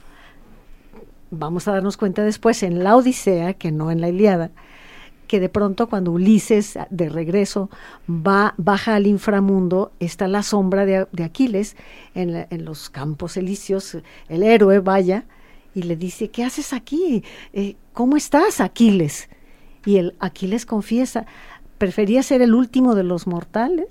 [1.31, 4.53] vamos a darnos cuenta después en la Odisea, que no en la Iliada,
[5.27, 7.69] que de pronto cuando Ulises de regreso
[8.09, 11.77] va, baja al inframundo, está la sombra de, Aquiles
[12.15, 13.99] en, los campos elíseos,
[14.31, 15.27] el héroe vaya
[15.75, 17.23] y le dice, ¿qué haces aquí?
[17.53, 19.29] Eh, ¿Cómo estás, Aquiles?
[19.85, 21.27] Y el Aquiles confiesa,
[21.77, 23.89] prefería ser el último de los mortales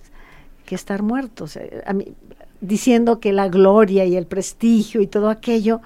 [0.65, 1.43] que estar muerto.
[1.43, 2.15] O sea, a mí-
[2.61, 5.81] diciendo que la gloria y el prestigio y todo aquello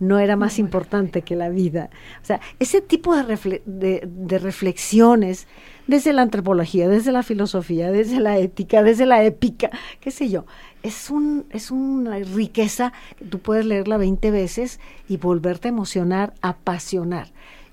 [0.00, 1.88] no era más importante que la vida.
[2.22, 5.46] O sea, ese tipo de, refle- de- de reflexiones
[5.86, 10.44] desde la antropología, desde la filosofía, desde la ética, desde la épica, qué sé yo,
[10.82, 16.34] es, un, es una riqueza que tú puedes leerla 20 veces y volverte a emocionar,
[16.42, 17.28] apasionar.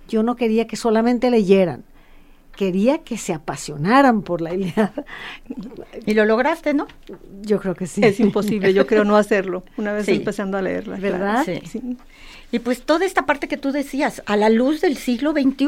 [0.08, 1.84] Yo no quería que solamente leyeran,
[2.60, 4.92] quería que se apasionaran por la Iliada.
[6.06, 6.88] Y lo lograste, ¿no?
[7.42, 8.02] Yo creo que sí.
[8.04, 10.12] Es imposible, yo creo, no hacerlo, una vez Sí.
[10.16, 10.98] empezando a leerla.
[10.98, 11.18] claro.
[11.20, 11.44] ¿Verdad?
[11.46, 11.62] Sí.
[11.66, 11.98] Sí.
[12.52, 15.68] Y pues toda esta parte que tú decías, a la luz del siglo XXI.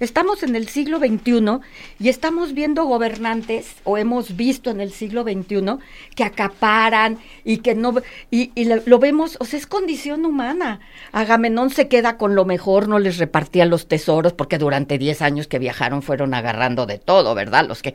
[0.00, 1.58] Estamos en el siglo XXI
[2.00, 5.76] y estamos viendo gobernantes, o hemos visto en el siglo XXI,
[6.14, 7.94] que acaparan y que no,
[8.30, 10.80] y, y lo, vemos, o sea, es condición humana.
[11.12, 15.46] Agamenón se queda con lo mejor, no les repartía los tesoros, porque durante 10 años
[15.46, 17.66] que viajaron fueron agarrando de todo, ¿verdad?
[17.66, 17.94] Los que,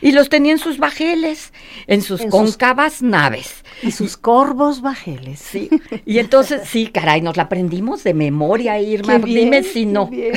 [0.00, 1.52] y los tenía en sus bajeles,
[1.86, 3.64] en sus En sus- cóncavas naves.
[3.82, 5.40] Y sus corvos bajeles.
[5.40, 5.70] Sí,
[6.06, 9.18] y entonces, sí, caray, nos la aprendimos de memoria, Irma.
[9.18, 10.06] Dime si no.
[10.06, 10.32] bien,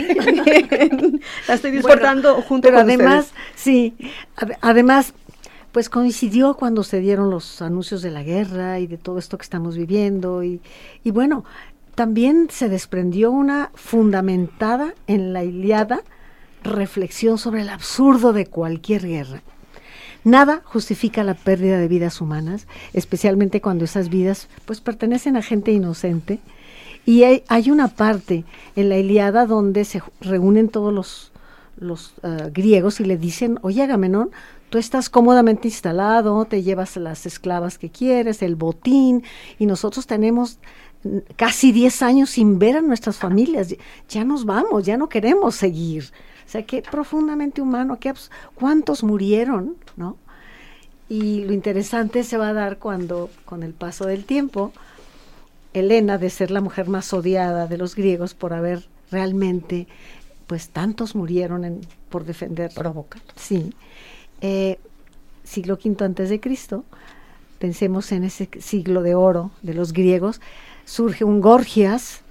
[0.70, 1.03] bien.
[1.48, 3.44] La estoy disfrutando junto Pero con además, ustedes.
[3.56, 3.94] sí,
[4.38, 5.14] ade- además,
[5.72, 9.44] pues coincidió cuando se dieron los anuncios de la guerra y de todo esto que
[9.44, 10.44] estamos viviendo.
[10.44, 10.62] Y,
[11.04, 11.46] y bueno,
[11.96, 16.02] también se desprendió una fundamentada en la Iliada
[16.64, 19.42] reflexión sobre el absurdo de cualquier guerra.
[20.24, 25.72] Nada justifica la pérdida de vidas humanas, especialmente cuando esas vidas pues pertenecen a gente
[25.72, 26.40] inocente.
[27.06, 31.32] Y hay, hay una parte en la Iliada donde se reúnen todos los,
[31.78, 34.32] los ah, griegos y le dicen, oye Agamenón,
[34.70, 39.24] tú estás cómodamente instalado, te llevas las esclavas que quieres, el botín,
[39.60, 40.60] y nosotros tenemos
[41.36, 43.76] casi 10 años sin ver a nuestras familias,
[44.10, 46.06] ya- nos vamos, ya no queremos seguir.
[46.46, 48.14] O sea, que profundamente humano, que
[48.56, 50.18] cuántos murieron, ¿no?
[51.10, 54.72] Y lo interesante se va a dar cuando, con el paso del tiempo,
[55.74, 59.88] Helena, de ser la mujer más odiada de los griegos por haber realmente,
[60.48, 62.72] pues tantos murieron en- por defender.
[62.74, 63.22] Provocar.
[63.36, 63.74] Sí.
[64.42, 64.80] Eh,
[65.44, 66.84] siglo V antes de Cristo,
[67.60, 70.42] pensemos en ese siglo de oro de los griegos,
[70.86, 72.22] surge un Gorgias,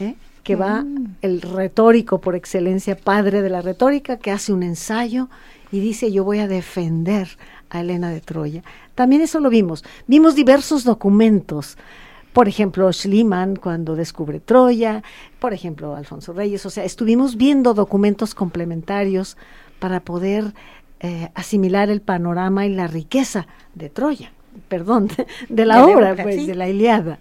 [0.00, 0.14] ¿eh?
[0.42, 1.16] que va mm.
[1.22, 5.28] el retórico por excelencia, padre de la retórica, que hace un ensayo
[5.70, 7.28] y dice yo voy a defender
[7.70, 8.62] a Elena de Troya.
[8.94, 9.84] También eso lo vimos.
[10.06, 11.76] Vimos diversos documentos.
[12.32, 15.02] Por ejemplo, Schliemann cuando descubre Troya,
[15.38, 16.64] por ejemplo, Alfonso Reyes.
[16.66, 19.36] O sea, estuvimos viendo documentos complementarios
[19.78, 20.52] para poder
[21.00, 24.32] eh, asimilar el panorama y la riqueza de Troya,
[24.68, 25.08] perdón,
[25.48, 27.18] de, la obra, pues, de la Iliada.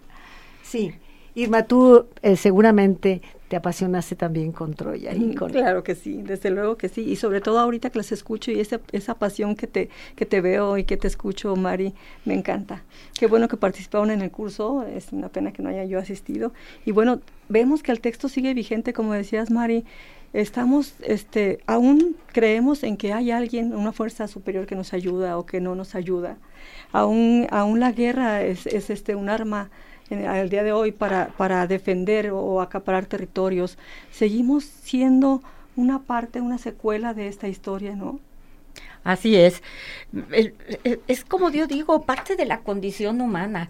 [0.63, 0.93] Sí.
[1.35, 5.13] Irma, tú eh, seguramente te apasionaste también con Troya.
[5.13, 5.51] Y con...
[5.51, 7.01] Claro que sí, desde luego que sí.
[7.01, 10.41] Y sobre todo ahorita que las escucho y esa, esa pasión que te, que te
[10.41, 11.93] veo y que te escucho, Mari,
[12.25, 12.83] me encanta.
[13.17, 16.51] Qué bueno que participaron en el curso, es una pena que no haya yo asistido.
[16.85, 19.85] Y bueno, vemos que el texto sigue vigente, como decías, Mari.
[20.33, 25.45] Estamos, este, aún creemos en que hay alguien, una fuerza superior que nos ayuda o
[25.45, 26.37] que no nos ayuda.
[26.91, 29.69] Aún, aún la guerra es, es este, un arma
[30.11, 33.77] al día de hoy para, para defender o, acaparar territorios,
[34.11, 35.41] seguimos siendo
[35.75, 38.19] una parte, una secuela de esta historia, ¿no?
[39.03, 39.63] Así es.
[41.07, 43.69] es como yo digo, parte de la condición humana.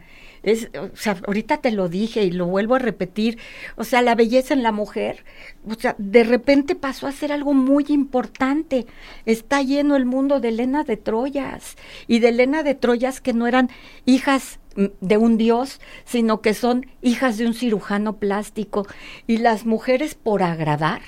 [0.79, 3.37] O sea, ahorita te lo dije y lo vuelvo a repetir.
[3.75, 5.25] O sea, la belleza en la mujer,
[5.67, 8.85] o sea, de repente pasó a ser algo muy importante.
[9.25, 11.75] Está lleno el mundo de Elena de Troyas
[12.07, 13.69] y de Elena de Troyas que no eran
[14.05, 14.59] hijas
[15.01, 18.87] de un dios, sino que son hijas de un cirujano plástico.
[19.25, 21.01] Y las mujeres por agradar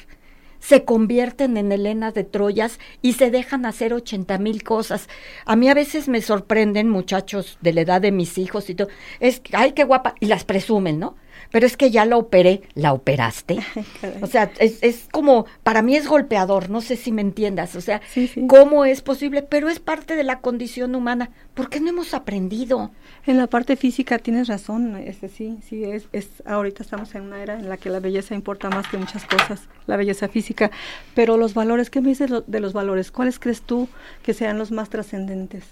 [0.60, 5.10] se convierten en Helena de Troyas y se dejan hacer ochenta mil cosas.
[5.46, 8.90] A mí a veces me sorprenden muchachos de la edad de mis hijos y todo.
[9.20, 10.16] Es, ay, qué guapa.
[10.20, 11.16] Y las presumen, ¿no?
[11.52, 13.60] Pero es que ya la operé, ¿la operaste?
[14.22, 17.82] o sea, es, es, como, para mí es golpeador, no sé si me entiendas, o
[17.82, 18.02] sea,
[18.48, 19.42] ¿cómo es posible?
[19.42, 22.92] Pero es parte de la condición humana, ¿por qué no hemos aprendido?
[23.26, 27.42] En la parte física tienes razón, este, sí, sí, es, es, ahorita estamos en una
[27.42, 30.72] era en la que la belleza importa más que muchas cosas, la belleza física,
[31.16, 33.12] pero los valores, ¿qué me dices de los valores?
[33.12, 33.88] ¿Cuáles crees tú
[34.24, 35.64] que sean los más trascendentes?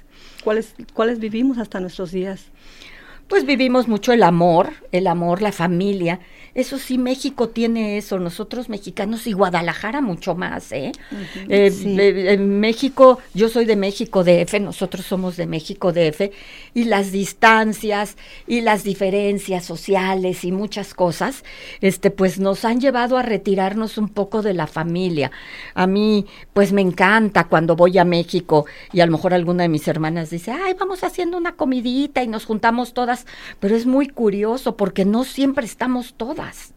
[0.44, 2.48] ¿Cuáles, ¿Cuáles vivimos hasta nuestros días?
[3.28, 6.20] Pues vivimos mucho el amor, el amor, la familia,
[6.58, 10.92] eso sí, México tiene eso, nosotros mexicanos y Guadalajara mucho más, ¿eh?
[11.50, 16.32] eh, eh en México, yo soy de México DF, nosotros somos de México DF,
[16.74, 21.44] y las distancias y las diferencias sociales y muchas cosas,
[21.80, 25.30] este, pues nos han llevado a retirarnos un poco de la familia.
[25.76, 29.70] A mí, pues me encanta cuando voy a México y a lo mejor alguna de
[29.70, 33.16] mis hermanas dice, ay, vamos haciendo una comidita y nos juntamos todas,
[33.60, 36.73] pero es muy curioso porque no siempre estamos todas.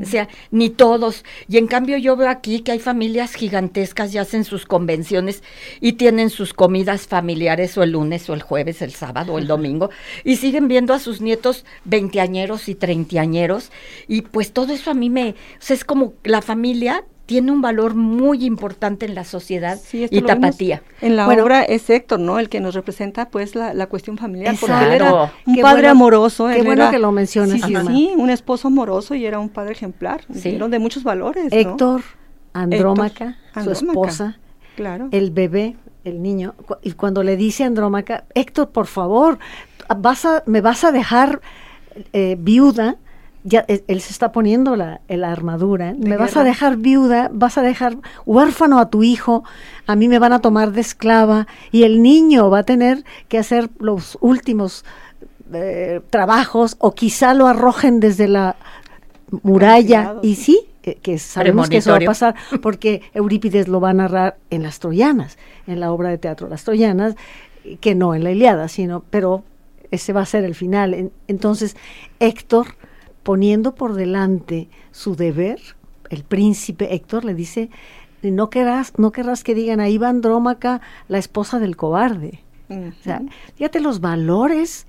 [0.00, 1.24] O sea, ni todos.
[1.48, 5.42] Y en cambio yo veo aquí que hay familias gigantescas y hacen sus convenciones
[5.80, 9.46] y tienen sus comidas familiares o el lunes o el jueves, el sábado o el
[9.46, 9.90] domingo
[10.24, 13.72] y siguen viendo a sus nietos veinteañeros y treintañeros
[14.06, 17.60] y pues todo eso a mí me, o sea, es como la familia tiene un
[17.60, 20.82] valor muy importante en la sociedad y tapatía.
[21.00, 22.38] En la obra es Héctor, ¿no?
[22.38, 24.54] El que nos representa pues la, cuestión familiar.
[24.58, 26.48] Porque él era un padre amoroso.
[26.48, 27.60] Qué bueno que lo mencionas.
[27.60, 30.24] Sí, sí, un esposo amoroso y era un padre ejemplar.
[30.28, 31.52] De muchos valores.
[31.52, 32.02] Héctor,
[32.52, 34.38] Andrómaca, su esposa,
[34.76, 35.08] claro.
[35.10, 36.54] el bebé, el niño.
[36.82, 39.38] Y cuando le dice a Andrómaca, Héctor, por favor,
[39.96, 41.40] vas a, me vas a dejar
[42.12, 42.96] eh, viuda
[43.46, 47.96] ya él se está poniendo la, armadura, me vas a dejar viuda, vas a dejar
[48.26, 49.44] huérfano a tu hijo,
[49.86, 53.38] a mí me van a tomar de esclava y el niño va a tener que
[53.38, 54.84] hacer los últimos
[55.52, 58.56] eh, trabajos o quizá lo arrojen desde la
[59.42, 60.16] muralla.
[60.22, 63.94] Y sí, eh, que sabemos que eso va a pasar porque Eurípides lo va a
[63.94, 67.14] narrar en las Troyanas, en la obra de teatro Las Troyanas,
[67.80, 69.44] que no en la Iliada, sino, pero
[69.92, 71.12] ese va a ser el final.
[71.28, 71.76] entonces,
[72.18, 72.66] Héctor
[73.26, 75.58] poniendo por delante su deber,
[76.10, 77.70] el príncipe Héctor le dice,
[78.22, 82.44] no querrás, no querrás que digan, ahí va Andrómaca, la esposa del cobarde.
[82.70, 83.22] O sea,
[83.56, 84.86] fíjate los valores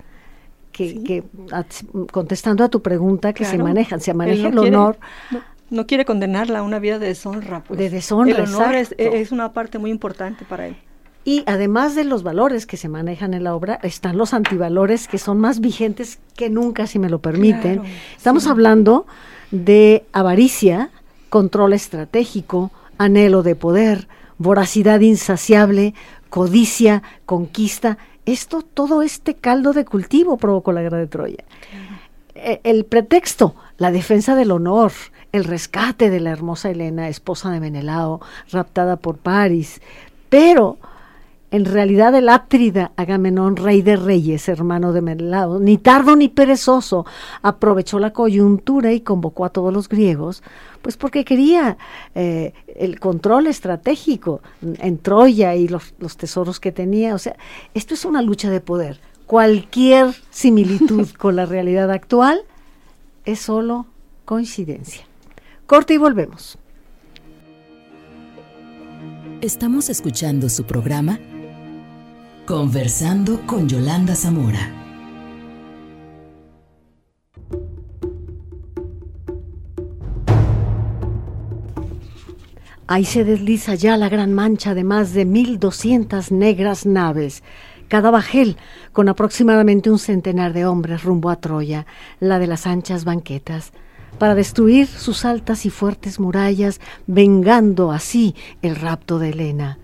[0.70, 1.24] que,
[2.12, 4.98] contestando a tu pregunta, que se manejan, se maneja el honor.
[5.70, 7.64] No, quiere condenarla a una vida de deshonra.
[7.64, 7.76] Pues.
[7.76, 10.76] De deshonra, El honor es, una parte muy importante para él.
[11.24, 15.18] Y además de los valores que se manejan en la obra, están los antivalores que
[15.18, 17.82] son más vigentes que nunca, si me lo permiten.
[18.16, 19.06] Estamos hablando
[19.50, 20.90] de avaricia,
[21.28, 25.94] control estratégico, anhelo de poder, voracidad insaciable,
[26.30, 27.98] codicia, conquista.
[28.24, 31.44] Esto, todo este caldo de cultivo provocó la guerra de Troya.
[32.34, 34.92] E, el pretexto, la defensa del honor,
[35.32, 39.80] el rescate de la hermosa Helena, esposa de Menelao, raptada por París.
[40.28, 40.78] Pero
[41.50, 47.06] en realidad el Átrida Agamenón, rey de reyes, hermano de Menelao, ni tardo ni perezoso,
[47.40, 50.42] aprovechó la coyuntura y convocó a todos los griegos,
[50.82, 51.78] pues porque quería
[52.14, 57.14] eh, el control estratégico en Troya y los, los tesoros que tenía.
[57.14, 57.36] O sea,
[57.72, 59.00] esto es una lucha de poder.
[59.26, 62.42] Cualquier similitud con la realidad actual
[63.24, 63.86] es solo
[64.26, 65.04] coincidencia.
[65.66, 66.58] Corte y volvemos.
[69.40, 71.20] Estamos escuchando su programa
[72.48, 74.72] Conversando con Yolanda Zamora.
[82.86, 87.42] Ahí se desliza ya la gran mancha de más de 1.200 negras naves,
[87.88, 88.56] cada bajel
[88.94, 91.84] con aproximadamente un centenar de hombres rumbo a Troya,
[92.18, 93.72] la de las anchas banquetas,
[94.18, 99.78] para destruir sus altas y fuertes murallas, vengando así el rapto de Helena.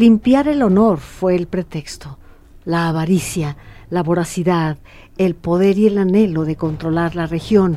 [0.00, 2.16] Limpiar el honor fue el pretexto,
[2.64, 3.58] la avaricia,
[3.90, 4.78] la voracidad,
[5.18, 7.76] el poder y el anhelo de controlar la región,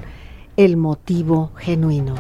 [0.56, 2.16] el motivo genuino.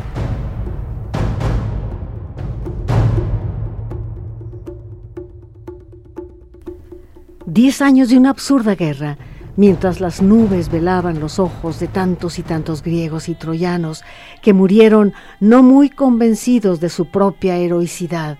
[7.46, 9.18] Diez años de una absurda guerra,
[9.56, 14.04] mientras las nubes velaban los ojos de tantos y tantos griegos y troyanos
[14.42, 18.38] que murieron no muy convencidos de su propia heroicidad,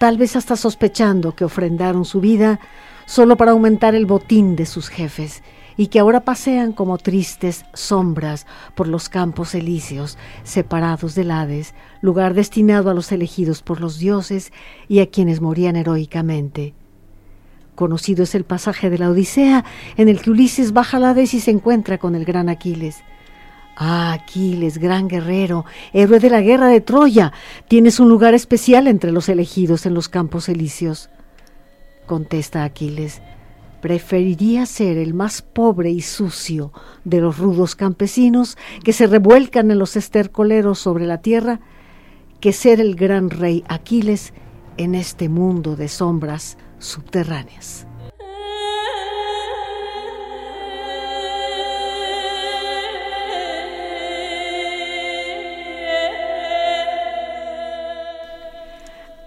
[0.00, 2.58] tal vez hasta sospechando que ofrendaron su vida
[3.04, 5.42] solo para aumentar el botín de sus jefes,
[5.76, 12.32] y que ahora pasean como tristes sombras por los campos elíseos, separados del Hades, lugar
[12.32, 14.54] destinado a los elegidos por los dioses
[14.88, 16.72] y a quienes morían heroicamente.
[17.74, 19.66] Conocido es el pasaje de la Odisea,
[19.98, 23.02] en el que Ulises baja al Hades y se encuentra con el gran Aquiles.
[23.82, 25.64] Ah, Aquiles, gran guerrero,
[25.94, 27.32] héroe de la guerra de Troya,
[27.66, 31.08] tienes un lugar especial entre los elegidos en los campos elíseos.
[32.04, 33.22] Contesta Aquiles,
[33.80, 36.74] preferiría ser el más pobre y sucio
[37.04, 41.60] de los rudos campesinos que se revuelcan en los estercoleros sobre la tierra,
[42.38, 44.34] que ser el gran rey Aquiles
[44.76, 47.86] en este mundo de sombras subterráneas.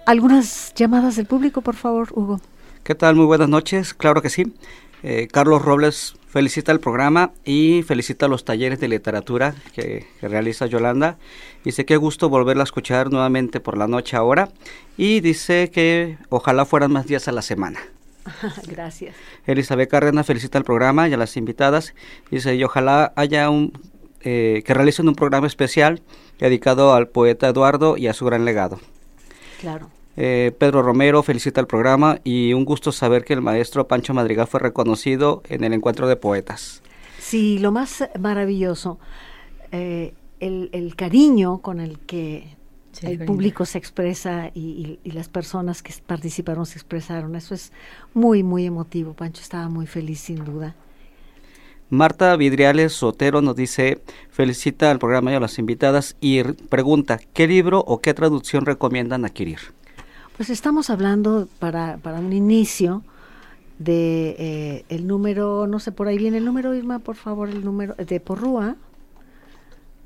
[0.05, 2.41] Algunas llamadas del público, por favor, Hugo.
[2.83, 3.15] ¿Qué tal?
[3.15, 3.93] Muy buenas noches.
[3.93, 4.53] Claro que sí.
[5.01, 10.65] Eh, Carlos Robles felicita el programa y felicita los talleres de literatura que, que, realiza
[10.65, 11.17] Yolanda.
[11.63, 14.49] Dice que gusto volverla a escuchar nuevamente por la noche ahora.
[14.97, 17.79] Y dice que ojalá fueran más días a la semana.
[18.67, 19.15] Gracias.
[19.45, 21.93] Elizabeth Cárdenas felicita el programa y a las invitadas.
[22.29, 23.71] Dice, y ojalá haya un,
[24.21, 26.01] eh, que realicen un programa especial
[26.39, 28.79] dedicado al poeta Eduardo y a su gran legado.
[29.63, 29.87] Claro.
[30.17, 34.45] Eh, Pedro Romero felicita el programa y un gusto saber que el maestro Pancho Madrigal
[34.45, 36.83] fue reconocido en el encuentro de poetas.
[37.17, 38.99] Sí, lo más maravilloso,
[39.71, 42.57] eh, el, el, cariño con el que
[42.91, 47.37] sí, el público se expresa y, y, y, las personas que participaron se expresaron.
[47.37, 47.71] Eso es
[48.13, 49.13] muy, muy emotivo.
[49.13, 50.75] Pancho estaba muy feliz, sin duda.
[51.93, 57.47] Marta Vidriales Sotero nos dice, felicita al programa y a las invitadas y pregunta, ¿qué
[57.47, 59.59] libro o qué traducción recomiendan adquirir?
[60.35, 63.03] Pues estamos hablando para, para un inicio
[63.77, 67.63] de eh, el número, no sé, por ahí viene el número, Irma, por favor, el
[67.63, 68.75] número de Porrúa.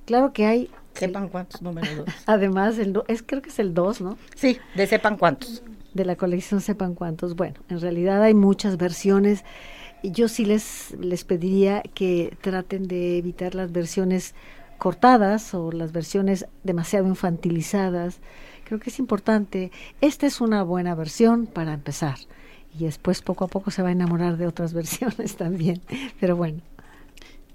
[0.05, 0.69] Claro que hay...
[0.93, 2.03] Sepan cuántos números.
[2.25, 4.17] Además, el, es, creo que es el 2, ¿no?
[4.35, 5.63] Sí, de sepan cuántos.
[5.93, 7.37] De la colección Sepan cuántos.
[7.37, 9.45] Bueno, en realidad hay muchas versiones.
[10.03, 14.35] Yo sí les, les pediría que traten de evitar las versiones
[14.77, 18.19] cortadas o las versiones demasiado infantilizadas
[18.67, 19.71] creo que es importante.
[20.01, 22.17] Esta es una buena versión para empezar.
[22.77, 25.81] Y después poco a poco se va a enamorar de otras versiones también.
[26.19, 26.61] Pero bueno.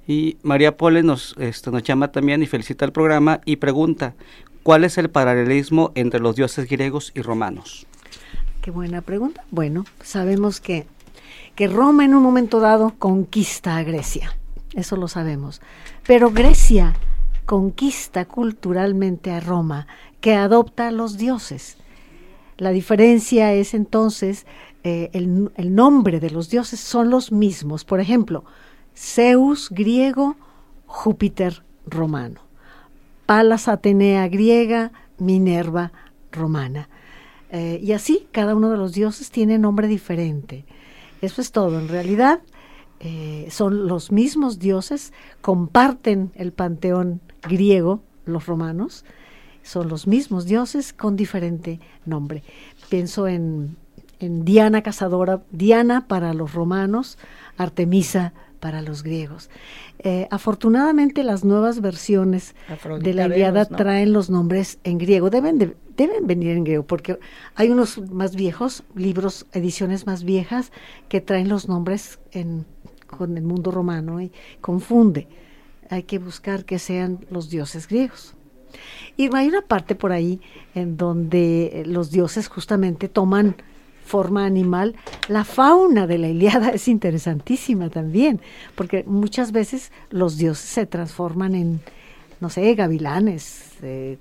[0.08, 4.14] Y María Pole nos, esto, nos llama también y felicita el programa y pregunta,
[4.62, 7.86] ¿cuál es el paralelismo entre los dioses griegos y romanos?
[8.62, 9.44] Qué buena pregunta.
[9.50, 10.86] Bueno, sabemos que,
[11.54, 14.36] que Roma en un momento dado conquista a Grecia.
[14.74, 15.60] Eso lo sabemos.
[16.06, 16.94] Pero Grecia
[17.44, 19.86] conquista culturalmente a Roma
[20.20, 21.76] que adopta a los dioses.
[22.56, 24.46] La diferencia es entonces
[24.84, 27.84] eh, el, nombre de los dioses son los mismos.
[27.84, 28.44] Por ejemplo,
[28.96, 30.36] Zeus griego,
[30.86, 32.40] Júpiter romano.
[33.26, 35.92] Palas Atenea griega, Minerva
[36.30, 36.88] romana.
[37.50, 40.64] Eh, y así cada uno de los dioses tiene nombre diferente.
[41.22, 41.78] Eso es todo.
[41.78, 42.40] En realidad
[43.00, 49.04] eh, son los mismos dioses, comparten el panteón griego, los romanos,
[49.62, 52.42] son los mismos dioses con diferente nombre.
[52.88, 53.76] Pienso en,
[54.18, 57.18] en Diana cazadora, Diana para los romanos,
[57.56, 59.50] Artemisa para los griegos.
[59.98, 62.54] Eh, afortunadamente las nuevas versiones
[63.00, 65.30] de la Iliada traen los nombres en griego.
[65.30, 67.18] Deben, deben venir en griego porque
[67.56, 70.70] hay unos más viejos, libros, ediciones más viejas
[71.08, 72.64] que traen los nombres en,
[73.08, 75.26] con el mundo romano y confunde.
[75.90, 78.36] Hay que buscar que sean los dioses griegos.
[79.16, 80.40] Y hay una parte por ahí
[80.76, 83.56] en donde los dioses justamente toman
[84.04, 84.94] forma animal,
[85.28, 88.40] la fauna de la Iliada es interesantísima también,
[88.74, 91.80] porque muchas veces los dioses se transforman en,
[92.40, 93.70] no sé, gavilanes.
[93.82, 94.18] Eh.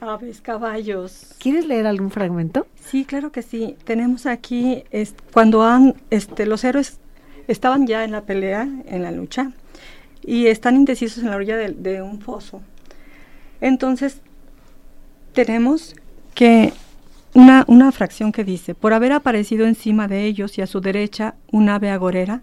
[0.00, 1.34] Aves, caballos.
[1.38, 2.66] ¿Quieres leer algún fragmento?
[2.84, 3.76] Sí, claro que sí.
[3.84, 4.84] Tenemos aquí,
[5.32, 6.98] cuando han, este, los héroes
[7.48, 9.52] estaban ya en la pelea, en la lucha,
[10.22, 12.60] y están indecisos en la orilla de un foso.
[13.60, 14.20] Entonces,
[15.32, 15.94] tenemos
[16.34, 16.72] que
[17.36, 21.68] una, fracción que dice, por haber aparecido encima de ellos y a su derecha un
[21.68, 22.40] ave agorera,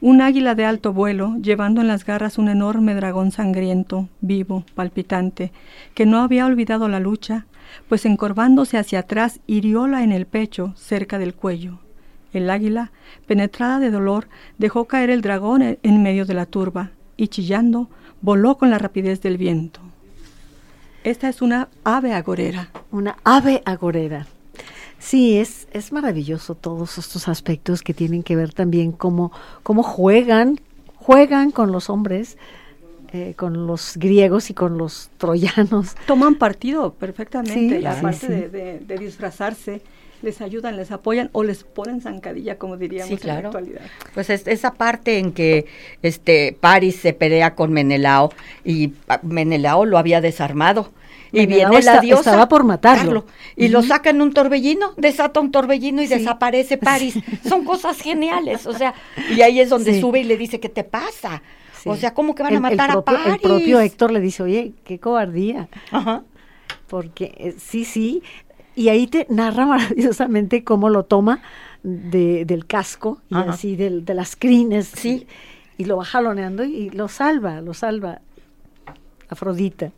[0.00, 5.50] un águila de alto vuelo, llevando en las garras un enorme dragón sangriento, vivo, palpitante,
[5.94, 7.46] que no había olvidado la lucha,
[7.88, 11.80] pues encorvándose hacia atrás hirióla en el pecho, cerca del cuello.
[12.32, 12.92] El águila,
[13.26, 14.28] penetrada de dolor,
[14.58, 17.90] dejó caer el dragón en medio de la turba, y chillando,
[18.22, 19.80] voló con la rapidez del viento.
[21.04, 22.68] Esta es una ave agorera.
[22.90, 24.26] Una ave agorera.
[24.98, 29.32] Sí, es, es maravilloso todos estos aspectos que tienen que ver también cómo,
[29.62, 30.60] cómo juegan,
[30.96, 32.36] juegan con los hombres,
[33.12, 35.96] eh, con los griegos y con los troyanos.
[36.06, 39.80] Toman partido perfectamente, aparte De, de, disfrazarse,
[40.22, 43.80] les ayudan, les apoyan o les ponen zancadilla, como diríamos en la actualidad.
[44.14, 45.66] Pues es, esa parte en que
[46.02, 48.32] este Paris se pelea con Menelao
[48.64, 50.92] y ah, Menelao lo había desarmado.
[51.32, 52.30] Y viene la diosa.
[52.30, 53.24] Estaba por matarlo.
[53.54, 57.18] y lo saca en un torbellino, desata un torbellino y desaparece Paris.
[57.48, 58.94] Son cosas geniales, o sea,
[59.36, 61.42] y ahí es donde sube y le dice, ¿qué te pasa?
[61.84, 63.34] O sea, ¿cómo que van a matar a Paris?
[63.34, 65.68] El propio Héctor le dice, oye, qué cobardía.
[65.90, 66.24] Ajá.
[66.88, 68.22] Porque eh, sí, sí,
[68.80, 71.42] y ahí te narra maravillosamente cómo lo toma
[71.82, 74.88] de, del casco y así de las crines.
[74.88, 75.26] Sí.
[75.76, 78.20] Y, lo va jaloneando y lo salva, lo salva
[79.28, 79.92] Afrodita.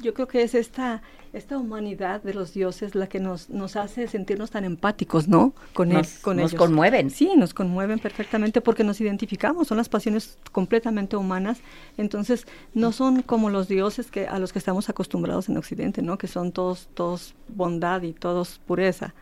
[0.00, 1.02] Yo creo que es esta
[1.36, 5.52] esta humanidad de los dioses la que nos, nos hace sentirnos tan empáticos, ¿no?
[5.74, 7.10] Con, nos, con nos conmueven.
[7.10, 11.58] Sí, nos conmueven perfectamente porque nos identificamos, son las pasiones completamente humanas,
[11.98, 16.16] entonces no son como los dioses que a los que estamos acostumbrados en Occidente, ¿no?
[16.16, 19.14] Que son todos, todos bondad y todos pureza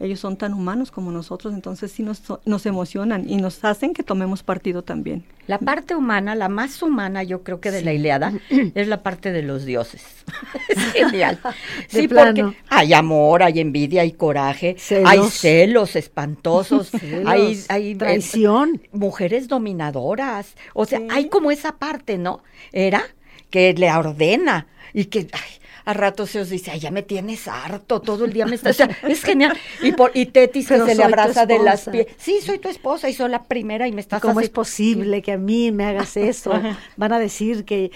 [0.00, 4.02] ellos son tan humanos como nosotros, entonces sí nos, nos emocionan y nos hacen que
[4.02, 5.24] tomemos partido también.
[5.46, 8.32] La parte humana, la más humana yo creo que de la Ileada,
[8.74, 10.02] es la parte de los dioses.
[10.68, 11.38] es genial.
[11.88, 16.90] sí, porque hay amor, hay envidia, hay coraje, hay celos espantosos,
[17.26, 18.82] hay, hay eh, traición.
[18.92, 22.42] mujeres dominadoras, o sea, hay como esa parte, ¿no?
[22.72, 23.02] Era
[23.50, 25.28] que le ordena y que
[25.84, 28.70] a rato se os dice, ay, ya me tienes harto, todo el día me está,
[28.70, 29.56] o sea, es genial.
[29.82, 32.06] Y, por, y Tetis que se le abraza de las pies.
[32.16, 35.32] Sí, soy tu esposa y soy la primera y me estás ¿Cómo es posible que
[35.32, 36.52] a mí me hagas eso?
[36.96, 37.90] Van a decir que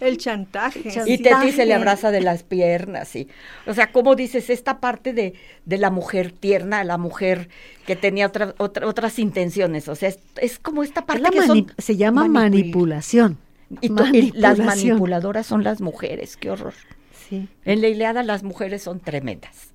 [0.00, 0.82] el chantaje.
[1.06, 3.28] Y Tetis se le abraza de las piernas, sí.
[3.66, 7.48] O sea, como dices, esta parte de, de la mujer tierna, la mujer
[7.86, 9.88] que tenía otra, otras intenciones.
[9.88, 13.38] O sea, es, como esta parte que se llama manipulación.
[13.80, 16.74] y, las manipuladoras son las mujeres, qué horror.
[17.30, 19.72] En la Ileada las mujeres son tremendas.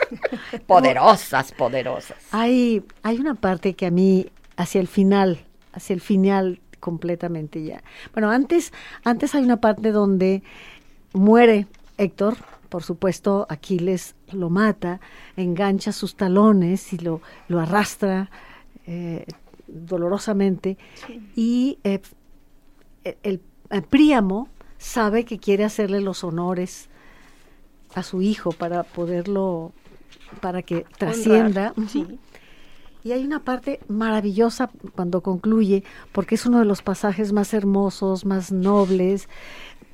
[0.66, 2.18] poderosas, poderosas.
[2.30, 4.26] Hay, hay una parte que a mí,
[4.56, 5.40] hacia el final,
[5.72, 7.82] hacia el final completamente ya.
[8.12, 8.72] Bueno, antes,
[9.04, 10.42] antes hay una parte donde
[11.12, 11.66] muere
[11.96, 12.36] Héctor,
[12.68, 15.00] por supuesto, Aquiles lo mata,
[15.36, 18.30] engancha sus talones y lo, lo arrastra
[18.86, 19.24] eh,
[19.68, 20.76] dolorosamente.
[21.36, 22.00] Y eh,
[23.22, 23.40] el,
[23.70, 24.48] el Príamo
[24.84, 26.88] sabe que quiere hacerle los honores
[27.94, 29.72] a su hijo para poderlo,
[30.40, 31.72] para que trascienda.
[33.02, 38.24] Y hay una parte maravillosa cuando concluye, porque es uno de los pasajes más hermosos,
[38.26, 39.28] más nobles,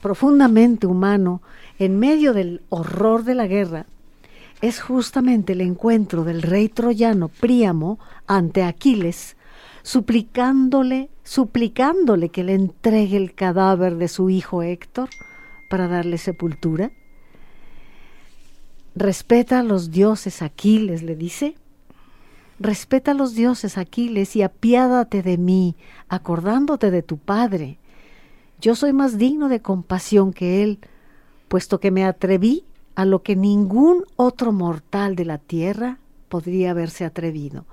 [0.03, 1.41] profundamente humano,
[1.78, 3.86] en medio del horror de la guerra,
[4.61, 9.36] es justamente el encuentro del rey troyano Príamo ante Aquiles,
[9.83, 15.09] suplicándole, suplicándole que le entregue el cadáver de su hijo Héctor
[15.68, 16.91] para darle sepultura.
[18.95, 21.55] Respeta a los dioses Aquiles, le dice.
[22.59, 25.76] Respeta a los dioses Aquiles y apiádate de mí,
[26.09, 27.78] acordándote de tu padre.
[28.61, 30.81] Yo soy más digno de compasión que él,
[31.49, 32.64] puesto que me atreví
[32.95, 37.64] a lo que ningún otro mortal de la tierra podría haberse atrevido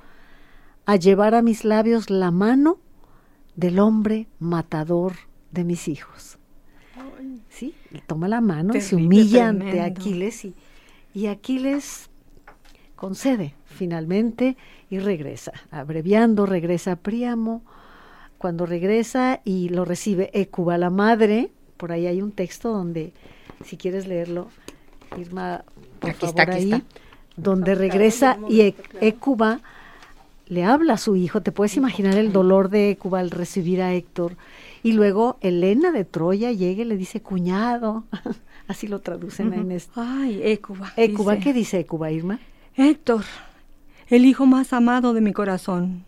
[0.88, 2.80] a llevar a mis labios la mano
[3.56, 5.14] del hombre matador
[5.52, 6.38] de mis hijos.
[7.50, 7.76] Sí,
[8.08, 10.54] toma la mano y se humilla ante Aquiles y,
[11.14, 12.10] y Aquiles
[12.96, 14.56] concede finalmente
[14.90, 15.52] y regresa.
[15.72, 17.64] Abreviando, regresa a Príamo.
[18.38, 23.12] Cuando regresa y lo recibe Écuba, la madre, por ahí hay un texto donde,
[23.66, 24.48] si quieres leerlo,
[25.18, 25.66] Irma,
[26.00, 26.86] por Aquí favor, está, aquí ahí, está.
[27.36, 29.60] donde regresa y E- Écuba
[30.50, 31.42] le habla a su hijo.
[31.42, 34.38] Te puedes imaginar el dolor de Écuba al recibir a Héctor.
[34.84, 38.06] Y luego Elena de Troya llega y le dice cuñado.
[38.68, 39.92] Así lo traducen en este.
[39.96, 40.94] Ay, Écuba.
[40.98, 41.44] Écuba, dice.
[41.44, 42.40] ¿qué dice Écuba, Irma?
[42.76, 43.24] Héctor,
[44.08, 46.06] el hijo más amado de mi corazón.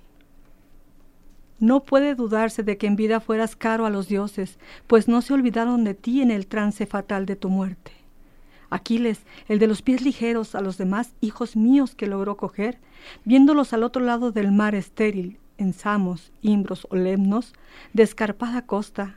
[1.60, 5.34] No puede dudarse de que en vida fueras caro a los dioses, pues no se
[5.34, 7.92] olvidaron de ti en el trance fatal de tu muerte.
[8.70, 12.80] Aquiles, el de los pies ligeros a los demás hijos míos que logró coger,
[13.26, 17.54] viéndolos al otro lado del mar estéril, en Samos, Imbros o Lemnos,
[17.94, 19.16] de escarpada costa,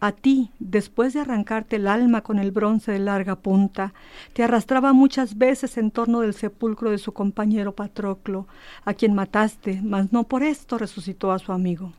[0.00, 3.94] a ti, después de arrancarte el alma con el bronce de larga punta,
[4.34, 8.46] te arrastraba muchas veces en torno del sepulcro de su compañero Patroclo,
[8.84, 11.94] a quien mataste, mas no por esto resucitó a su amigo.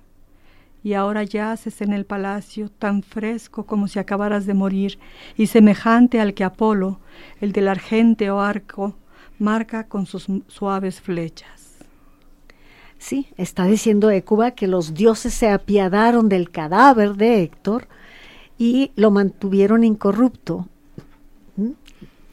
[0.86, 5.00] Y ahora yaces en el palacio, tan fresco como si acabaras de morir,
[5.36, 7.00] y semejante al que Apolo,
[7.42, 8.96] el del argente o arco,
[9.40, 11.80] marca con sus suaves flechas.
[13.00, 17.88] Sí, está diciendo Écuba que los dioses se apiadaron del cadáver de Héctor
[18.60, 20.68] y lo mantuvieron incorrupto.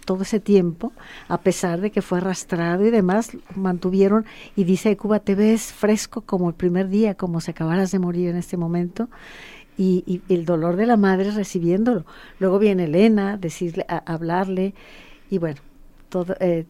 [0.05, 0.93] Todo ese tiempo,
[1.29, 4.25] a pesar de que fue arrastrado y demás, mantuvieron,
[4.57, 8.29] y dice Écuba, te ves fresco como el primer día, como si acabaras de morir
[8.29, 9.09] en este momento,
[9.79, 12.05] y, y el dolor de la madre recibiéndolo.
[12.39, 14.75] Luego viene Elena, decirle, a, hablarle,
[15.31, 15.61] y bueno,
[16.09, 16.67] todo, eh,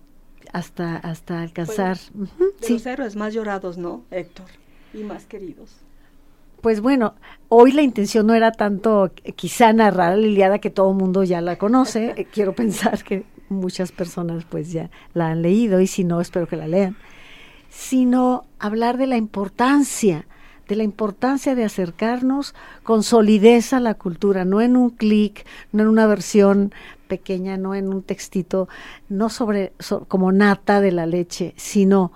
[0.53, 1.99] hasta, hasta alcanzar.
[2.15, 2.29] De
[2.61, 2.75] sí.
[2.75, 4.47] los héroes más llorados, ¿no, Héctor?
[4.95, 5.77] Y más queridos.
[6.63, 7.15] Pues bueno,
[7.49, 11.41] hoy la intención no era tanto quizá narrar la Iliada que todo el mundo ya
[11.41, 12.15] la conoce.
[12.17, 16.47] Eh, Quiero pensar que muchas personas pues ya la han leído y si no, espero
[16.47, 16.97] que la lean.
[17.69, 20.27] Sino hablar de la importancia,
[20.69, 22.55] de la importancia de acercarnos
[22.85, 26.73] con solidez a la cultura, no en un clic, no en una versión
[27.09, 28.69] pequeña, no en un textito,
[29.09, 32.13] no sobre so- como nata de la leche, sino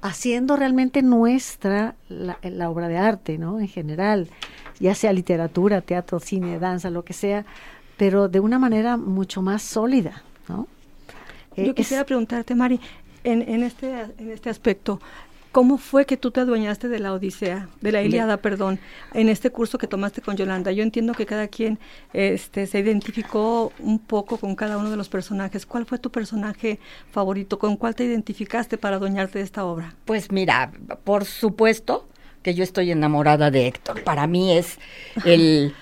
[0.00, 3.58] haciendo realmente nuestra la, la obra de arte, ¿no?
[3.60, 4.28] En general,
[4.80, 7.44] ya sea literatura, teatro, cine, danza, lo que sea,
[7.96, 10.66] pero de una manera mucho más sólida, ¿no?
[11.56, 12.80] Eh, Yo es- quisiera preguntarte, Mari,
[13.24, 15.00] en, en, este, en este aspecto,
[15.52, 18.78] ¿cómo fue que tú te adueñaste de la Odisea, de la Iliada, perdón,
[19.14, 20.72] en este curso que tomaste con Yolanda?
[20.72, 21.78] Yo entiendo que cada quien
[22.12, 25.66] este, se identificó un poco con cada uno de los personajes.
[25.66, 26.78] ¿Cuál fue tu personaje
[27.10, 27.58] favorito?
[27.58, 29.94] ¿Con cuál te identificaste para adueñarte de esta obra?
[30.04, 30.72] Pues mira,
[31.04, 32.08] por supuesto
[32.42, 34.02] que yo estoy enamorada de Héctor.
[34.04, 34.78] Para mí es
[35.24, 35.74] el,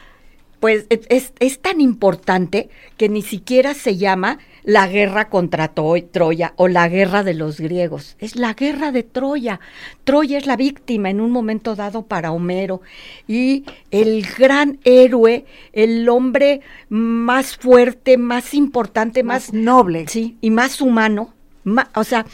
[0.61, 6.53] pues es- es, tan importante que ni siquiera se llama la guerra contra Tro- Troya
[6.57, 8.17] o la guerra de los griegos.
[8.19, 9.61] Es la guerra de Troya.
[10.05, 12.81] Troya es la víctima en un momento dado para Homero
[13.29, 20.07] y el gran héroe, el hombre más fuerte, más importante, más más noble.
[20.09, 21.33] Sí, y más humano.
[21.65, 22.25] ma- o sea,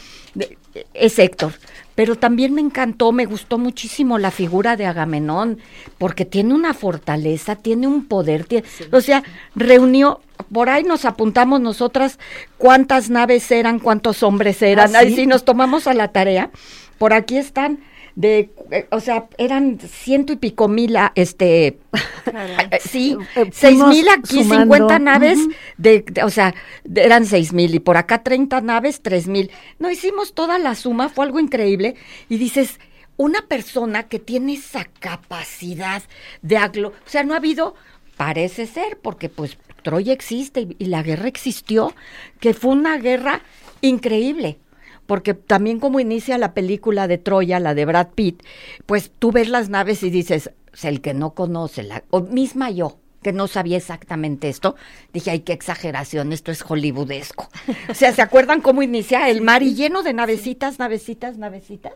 [0.93, 1.53] es Héctor.
[1.95, 5.59] Pero también me encantó, me gustó muchísimo la figura de Agamenón,
[5.99, 8.47] porque tiene una fortaleza, tiene un poder.
[8.47, 9.23] tie- o sea,
[9.55, 10.19] reunió,
[10.51, 12.17] por ahí nos apuntamos nosotras
[12.57, 14.95] cuántas naves eran, cuántos hombres eran.
[14.95, 16.49] ¿Ah, Ahí sí nos tomamos a la tarea.
[16.97, 17.79] Por aquí están
[18.15, 23.79] de, eh, o sea, eran ciento y pico mil, a- este, eh, sí, Eh, seis
[23.83, 24.43] mil aquí.
[24.43, 25.39] 50 naves,
[25.77, 26.53] de, de- o sea,
[26.83, 29.49] de- eran seis mil y por acá 30 naves, tres mil.
[29.79, 31.95] No hicimos toda la suma, fue algo increíble.
[32.29, 32.79] Y dices,
[33.17, 36.03] una persona que tiene esa capacidad
[36.41, 37.73] de aglo, o sea, no ha habido,
[38.17, 41.93] parece ser, porque pues Troya existe y, y la guerra existió,
[42.39, 43.41] que fue una guerra
[43.81, 44.59] increíble.
[45.05, 48.41] Porque también como inicia la película de Troya, la de Brad Pitt,
[48.85, 50.51] pues tú ves las naves y dices,
[50.81, 54.75] el que no conoce, la, o misma yo, que no sabía exactamente esto,
[55.13, 57.49] dije, ay, qué exageración, esto es hollywoodesco.
[57.89, 61.93] O sea, ¿se acuerdan cómo inicia el mar y lleno de navecitas, navecitas, navecitas?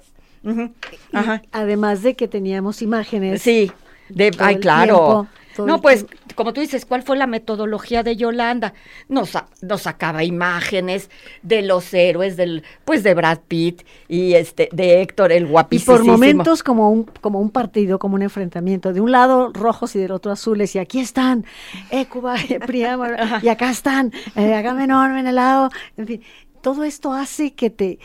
[1.11, 1.41] Ajá.
[1.51, 3.41] además de que teníamos imágenes.
[3.41, 3.71] Sí,
[4.07, 4.95] de, ay, claro.
[4.95, 5.27] tiempo,
[5.57, 6.35] todo no, pues, tiempo.
[6.35, 8.73] como tú dices, ¿cuál fue la metodología de Yolanda?
[9.09, 11.09] Nos, sa- nos sacaba imágenes
[11.41, 15.97] de los héroes, del, pues de Brad Pitt y este, de Héctor, el Y guapísimo.
[15.97, 18.93] por momentos como un, como un partido, como un enfrentamiento.
[18.93, 20.75] De un lado rojos y del otro azules.
[20.75, 21.45] Y aquí están
[21.89, 22.35] Écuba,
[22.65, 23.05] Príamo,
[23.41, 25.69] y acá están eh, Agamenón, Menelao.
[25.97, 26.21] En fin,
[26.61, 27.99] todo esto hace que te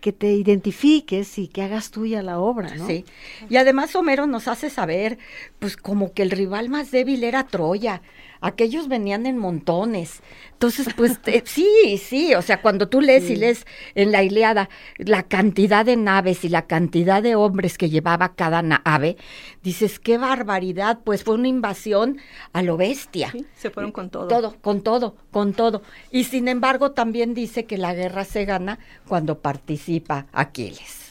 [0.00, 2.86] que te identifiques y que hagas tuya la obra, ¿no?
[2.86, 3.04] Sí.
[3.48, 5.18] Y además Homero nos hace saber,
[5.58, 8.02] pues como que el rival más débil era Troya.
[8.40, 10.20] Aquellos venían en montones.
[10.52, 14.68] Entonces, pues sí, sí, o sea, cuando tú lees y lees en la Iliada
[14.98, 19.16] la cantidad de naves y la cantidad de hombres que llevaba cada nave,
[19.62, 22.18] dices, qué barbaridad, pues fue una invasión
[22.52, 23.32] a lo bestia.
[23.54, 24.28] se fueron con todo.
[24.28, 25.82] Todo, con todo, con todo.
[26.10, 31.09] Y sin embargo, también dice que la guerra se gana cuando participa Aquiles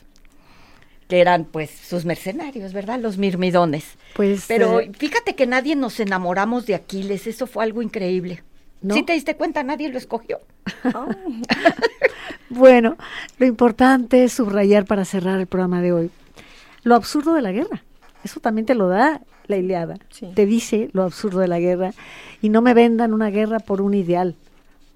[1.09, 2.99] que eran pues sus mercenarios, ¿verdad?
[2.99, 3.97] Los mirmidones.
[4.15, 8.43] Pues, Pero eh, fíjate que nadie nos enamoramos de Aquiles, eso fue algo increíble.
[8.81, 8.95] ¿No?
[8.95, 10.39] Si te diste cuenta, nadie lo escogió.
[12.49, 12.95] bueno,
[13.37, 16.11] lo importante es subrayar para cerrar el programa de hoy
[16.83, 17.83] lo absurdo de la guerra.
[18.23, 19.97] Eso también te lo da la Iliada.
[20.35, 21.91] Te dice lo absurdo de la guerra
[22.41, 24.35] y no me vendan una guerra por un ideal,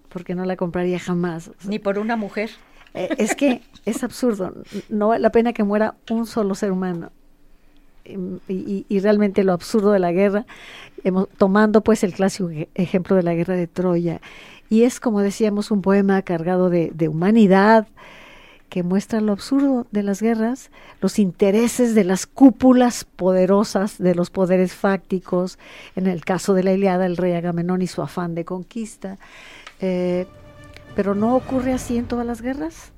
[0.09, 1.51] porque no la compraría jamás.
[1.65, 2.51] Ni por una mujer.
[2.93, 4.53] Eh, es que es absurdo.
[4.89, 7.11] No vale la pena que muera un solo ser humano.
[8.05, 10.45] Y, realmente lo absurdo de la guerra,
[11.37, 14.19] tomando pues el clásico ejemplo de la guerra de Troya.
[14.69, 17.87] Y es, como decíamos, un poema cargado de, de humanidad,
[18.73, 24.31] que muestra lo absurdo de las guerras, los intereses de las cúpulas poderosas de los
[24.31, 25.59] poderes fácticos,
[25.95, 29.19] en el caso de la Iliada, el rey Agamenón y su afán de conquista.
[29.79, 30.25] Eh,
[30.95, 32.91] pero no ocurre así en todas las guerras.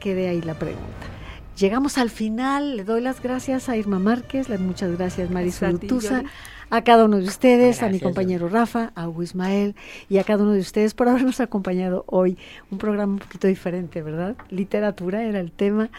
[0.00, 1.14] Quede ahí la pregunta.
[1.56, 2.76] Llegamos al final.
[2.76, 6.24] Le doy las gracias a Irma Márquez, muchas gracias Marisol Tusa,
[6.68, 9.76] a cada uno de ustedes, a mi compañero Rafa, a Hugo Ismael
[10.08, 12.36] y a cada uno de ustedes por habernos acompañado hoy.
[12.70, 14.36] Un programa un poquito diferente, ¿verdad?
[14.50, 15.90] Literatura era el tema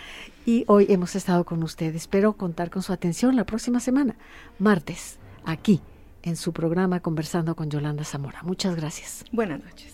[0.45, 1.95] y hoy hemos estado con ustedes.
[1.95, 4.15] Espero contar con su atención la próxima semana,
[4.59, 5.81] martes, aquí
[6.25, 8.41] en su programa Conversando con Yolanda Zamora.
[8.43, 9.23] Muchas gracias.
[9.31, 9.93] Buenas noches.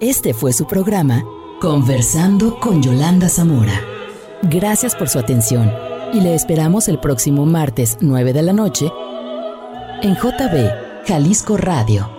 [0.00, 1.22] Este fue su programa
[1.60, 3.80] Conversando con Yolanda Zamora.
[4.42, 5.70] Gracias por su atención
[6.12, 8.90] y le esperamos el próximo martes 9 de la noche
[10.02, 12.13] en JB Jalisco Radio